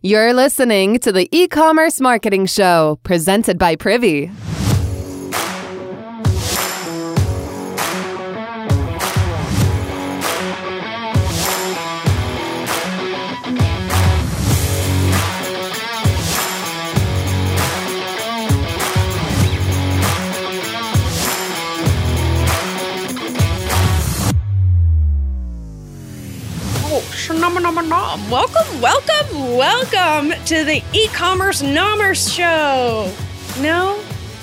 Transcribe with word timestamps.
You're 0.00 0.32
listening 0.32 1.00
to 1.00 1.10
the 1.10 1.28
e 1.32 1.48
commerce 1.48 2.00
marketing 2.00 2.46
show 2.46 3.00
presented 3.02 3.58
by 3.58 3.74
Privy. 3.74 4.30
Welcome, 27.78 28.80
welcome, 28.80 29.56
welcome 29.56 30.44
to 30.46 30.64
the 30.64 30.82
e-commerce 30.92 31.62
nomers 31.62 32.34
show. 32.34 33.08
No, 33.62 34.02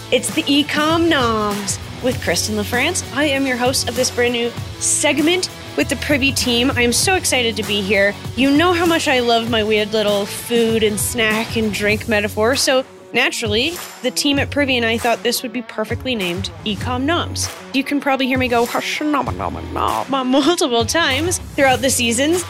it's 0.09 0.33
the 0.33 0.43
Ecom 0.43 1.09
Noms 1.09 1.77
with 2.01 2.23
Kristen 2.23 2.55
LaFrance. 2.55 3.03
I 3.13 3.25
am 3.25 3.45
your 3.45 3.57
host 3.57 3.89
of 3.89 3.97
this 3.97 4.09
brand 4.09 4.31
new 4.31 4.51
segment 4.79 5.49
with 5.75 5.89
the 5.89 5.97
Privy 5.97 6.31
team. 6.31 6.71
I 6.71 6.81
am 6.83 6.93
so 6.93 7.15
excited 7.15 7.57
to 7.57 7.63
be 7.63 7.81
here. 7.81 8.15
You 8.37 8.51
know 8.51 8.71
how 8.71 8.85
much 8.85 9.09
I 9.09 9.19
love 9.19 9.49
my 9.49 9.65
weird 9.65 9.91
little 9.91 10.25
food 10.25 10.81
and 10.81 10.97
snack 10.97 11.57
and 11.57 11.73
drink 11.73 12.07
metaphor, 12.07 12.55
so 12.55 12.85
Naturally, 13.13 13.77
the 14.01 14.11
team 14.11 14.39
at 14.39 14.51
Privy 14.51 14.75
and 14.75 14.85
I 14.85 14.97
thought 14.97 15.23
this 15.23 15.41
would 15.41 15.53
be 15.53 15.61
perfectly 15.61 16.15
named 16.15 16.51
Ecom 16.65 17.03
Noms. 17.03 17.49
You 17.73 17.81
can 17.81 18.01
probably 18.01 18.27
hear 18.27 18.37
me 18.37 18.49
go 18.49 18.65
"Hush 18.65 18.99
nom, 18.99 19.25
nom, 19.37 19.73
nom, 19.73 20.27
multiple 20.27 20.83
times 20.83 21.37
throughout 21.55 21.79
the 21.79 21.89
seasons 21.89 22.43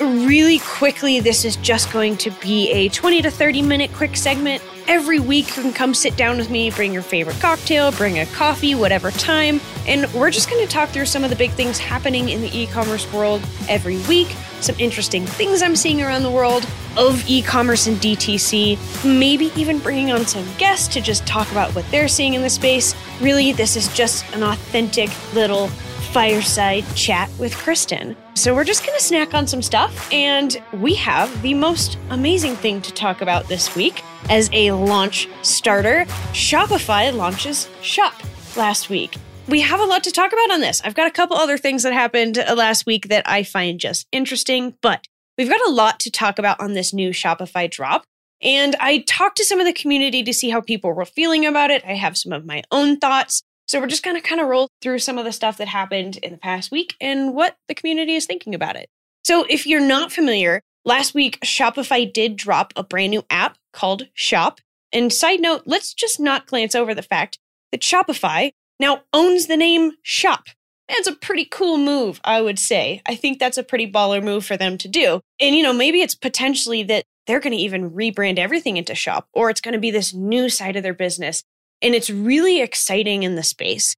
really 0.00 0.58
quickly, 0.60 1.20
this 1.20 1.44
is 1.44 1.56
just 1.56 1.92
going 1.92 2.16
to 2.18 2.30
be 2.30 2.70
a 2.70 2.88
20 2.88 3.22
to 3.22 3.30
30 3.30 3.62
minute 3.62 3.92
quick 3.92 4.16
segment. 4.16 4.62
Every 4.86 5.20
week, 5.20 5.54
you 5.56 5.62
can 5.62 5.72
come 5.72 5.92
sit 5.92 6.16
down 6.16 6.38
with 6.38 6.48
me, 6.48 6.70
bring 6.70 6.92
your 6.92 7.02
favorite 7.02 7.38
cocktail, 7.40 7.92
bring 7.92 8.18
a 8.18 8.26
coffee, 8.26 8.74
whatever 8.74 9.10
time, 9.10 9.60
and 9.86 10.10
we're 10.14 10.30
just 10.30 10.48
going 10.48 10.66
to 10.66 10.72
talk 10.72 10.88
through 10.88 11.06
some 11.06 11.24
of 11.24 11.30
the 11.30 11.36
big 11.36 11.50
things 11.50 11.78
happening 11.78 12.30
in 12.30 12.40
the 12.40 12.56
e 12.56 12.66
commerce 12.66 13.10
world 13.12 13.42
every 13.68 13.98
week, 14.02 14.28
some 14.60 14.76
interesting 14.78 15.26
things 15.26 15.60
I'm 15.60 15.76
seeing 15.76 16.00
around 16.00 16.22
the 16.22 16.30
world 16.30 16.66
of 16.96 17.22
e 17.28 17.42
commerce 17.42 17.86
and 17.86 17.98
DTC, 17.98 19.04
maybe 19.04 19.52
even 19.56 19.78
bringing 19.78 20.10
on 20.10 20.24
some 20.24 20.46
guests 20.56 20.88
to 20.94 21.02
just 21.02 21.26
talk 21.26 21.50
about 21.52 21.74
what 21.74 21.88
they're 21.90 22.08
seeing 22.08 22.32
in 22.32 22.40
the 22.40 22.50
space. 22.50 22.94
Really, 23.20 23.52
this 23.52 23.76
is 23.76 23.92
just 23.94 24.24
an 24.34 24.42
authentic 24.42 25.10
little 25.34 25.70
fireside 26.18 26.84
chat 26.96 27.30
with 27.38 27.54
Kristen. 27.54 28.16
So 28.34 28.52
we're 28.52 28.64
just 28.64 28.84
going 28.84 28.98
to 28.98 29.04
snack 29.04 29.34
on 29.34 29.46
some 29.46 29.62
stuff, 29.62 30.12
and 30.12 30.60
we 30.72 30.96
have 30.96 31.42
the 31.42 31.54
most 31.54 31.96
amazing 32.10 32.56
thing 32.56 32.82
to 32.82 32.92
talk 32.92 33.20
about 33.20 33.46
this 33.46 33.76
week. 33.76 34.02
As 34.28 34.50
a 34.52 34.72
launch 34.72 35.28
starter, 35.42 36.06
Shopify 36.32 37.14
launches 37.14 37.68
Shop 37.82 38.14
last 38.56 38.90
week. 38.90 39.14
We 39.46 39.60
have 39.60 39.78
a 39.78 39.84
lot 39.84 40.02
to 40.02 40.10
talk 40.10 40.32
about 40.32 40.50
on 40.50 40.60
this. 40.60 40.82
I've 40.84 40.96
got 40.96 41.06
a 41.06 41.12
couple 41.12 41.36
other 41.36 41.56
things 41.56 41.84
that 41.84 41.92
happened 41.92 42.36
uh, 42.36 42.52
last 42.52 42.84
week 42.84 43.06
that 43.10 43.22
I 43.24 43.44
find 43.44 43.78
just 43.78 44.08
interesting, 44.10 44.74
but 44.82 45.06
we've 45.38 45.48
got 45.48 45.68
a 45.68 45.70
lot 45.70 46.00
to 46.00 46.10
talk 46.10 46.40
about 46.40 46.58
on 46.58 46.72
this 46.72 46.92
new 46.92 47.10
Shopify 47.10 47.70
drop. 47.70 48.02
And 48.42 48.74
I 48.80 49.04
talked 49.06 49.36
to 49.36 49.44
some 49.44 49.60
of 49.60 49.66
the 49.66 49.72
community 49.72 50.24
to 50.24 50.34
see 50.34 50.50
how 50.50 50.62
people 50.62 50.92
were 50.92 51.04
feeling 51.04 51.46
about 51.46 51.70
it. 51.70 51.84
I 51.84 51.94
have 51.94 52.18
some 52.18 52.32
of 52.32 52.44
my 52.44 52.64
own 52.72 52.98
thoughts. 52.98 53.44
So 53.68 53.78
we're 53.78 53.86
just 53.86 54.02
going 54.02 54.16
to 54.16 54.26
kind 54.26 54.40
of 54.40 54.48
roll 54.48 54.70
through 54.80 55.00
some 55.00 55.18
of 55.18 55.26
the 55.26 55.32
stuff 55.32 55.58
that 55.58 55.68
happened 55.68 56.16
in 56.16 56.32
the 56.32 56.38
past 56.38 56.70
week 56.70 56.96
and 57.02 57.34
what 57.34 57.56
the 57.68 57.74
community 57.74 58.14
is 58.14 58.24
thinking 58.24 58.54
about 58.54 58.76
it. 58.76 58.88
So 59.24 59.44
if 59.50 59.66
you're 59.66 59.78
not 59.78 60.10
familiar, 60.10 60.62
last 60.86 61.14
week 61.14 61.38
Shopify 61.40 62.10
did 62.10 62.36
drop 62.36 62.72
a 62.76 62.82
brand 62.82 63.10
new 63.10 63.24
app 63.28 63.58
called 63.74 64.08
Shop. 64.14 64.60
And 64.90 65.12
side 65.12 65.40
note, 65.40 65.64
let's 65.66 65.92
just 65.92 66.18
not 66.18 66.46
glance 66.46 66.74
over 66.74 66.94
the 66.94 67.02
fact 67.02 67.38
that 67.70 67.82
Shopify 67.82 68.52
now 68.80 69.02
owns 69.12 69.48
the 69.48 69.56
name 69.56 69.92
Shop. 70.02 70.44
That's 70.88 71.06
a 71.06 71.14
pretty 71.14 71.44
cool 71.44 71.76
move, 71.76 72.22
I 72.24 72.40
would 72.40 72.58
say. 72.58 73.02
I 73.06 73.16
think 73.16 73.38
that's 73.38 73.58
a 73.58 73.62
pretty 73.62 73.90
baller 73.90 74.24
move 74.24 74.46
for 74.46 74.56
them 74.56 74.78
to 74.78 74.88
do. 74.88 75.20
And, 75.38 75.54
you 75.54 75.62
know, 75.62 75.74
maybe 75.74 76.00
it's 76.00 76.14
potentially 76.14 76.82
that 76.84 77.04
they're 77.26 77.40
going 77.40 77.54
to 77.54 77.62
even 77.62 77.90
rebrand 77.90 78.38
everything 78.38 78.78
into 78.78 78.94
Shop, 78.94 79.28
or 79.34 79.50
it's 79.50 79.60
going 79.60 79.74
to 79.74 79.78
be 79.78 79.90
this 79.90 80.14
new 80.14 80.48
side 80.48 80.76
of 80.76 80.82
their 80.82 80.94
business 80.94 81.44
and 81.82 81.94
it's 81.94 82.10
really 82.10 82.60
exciting 82.60 83.22
in 83.22 83.34
the 83.34 83.42
space. 83.42 83.94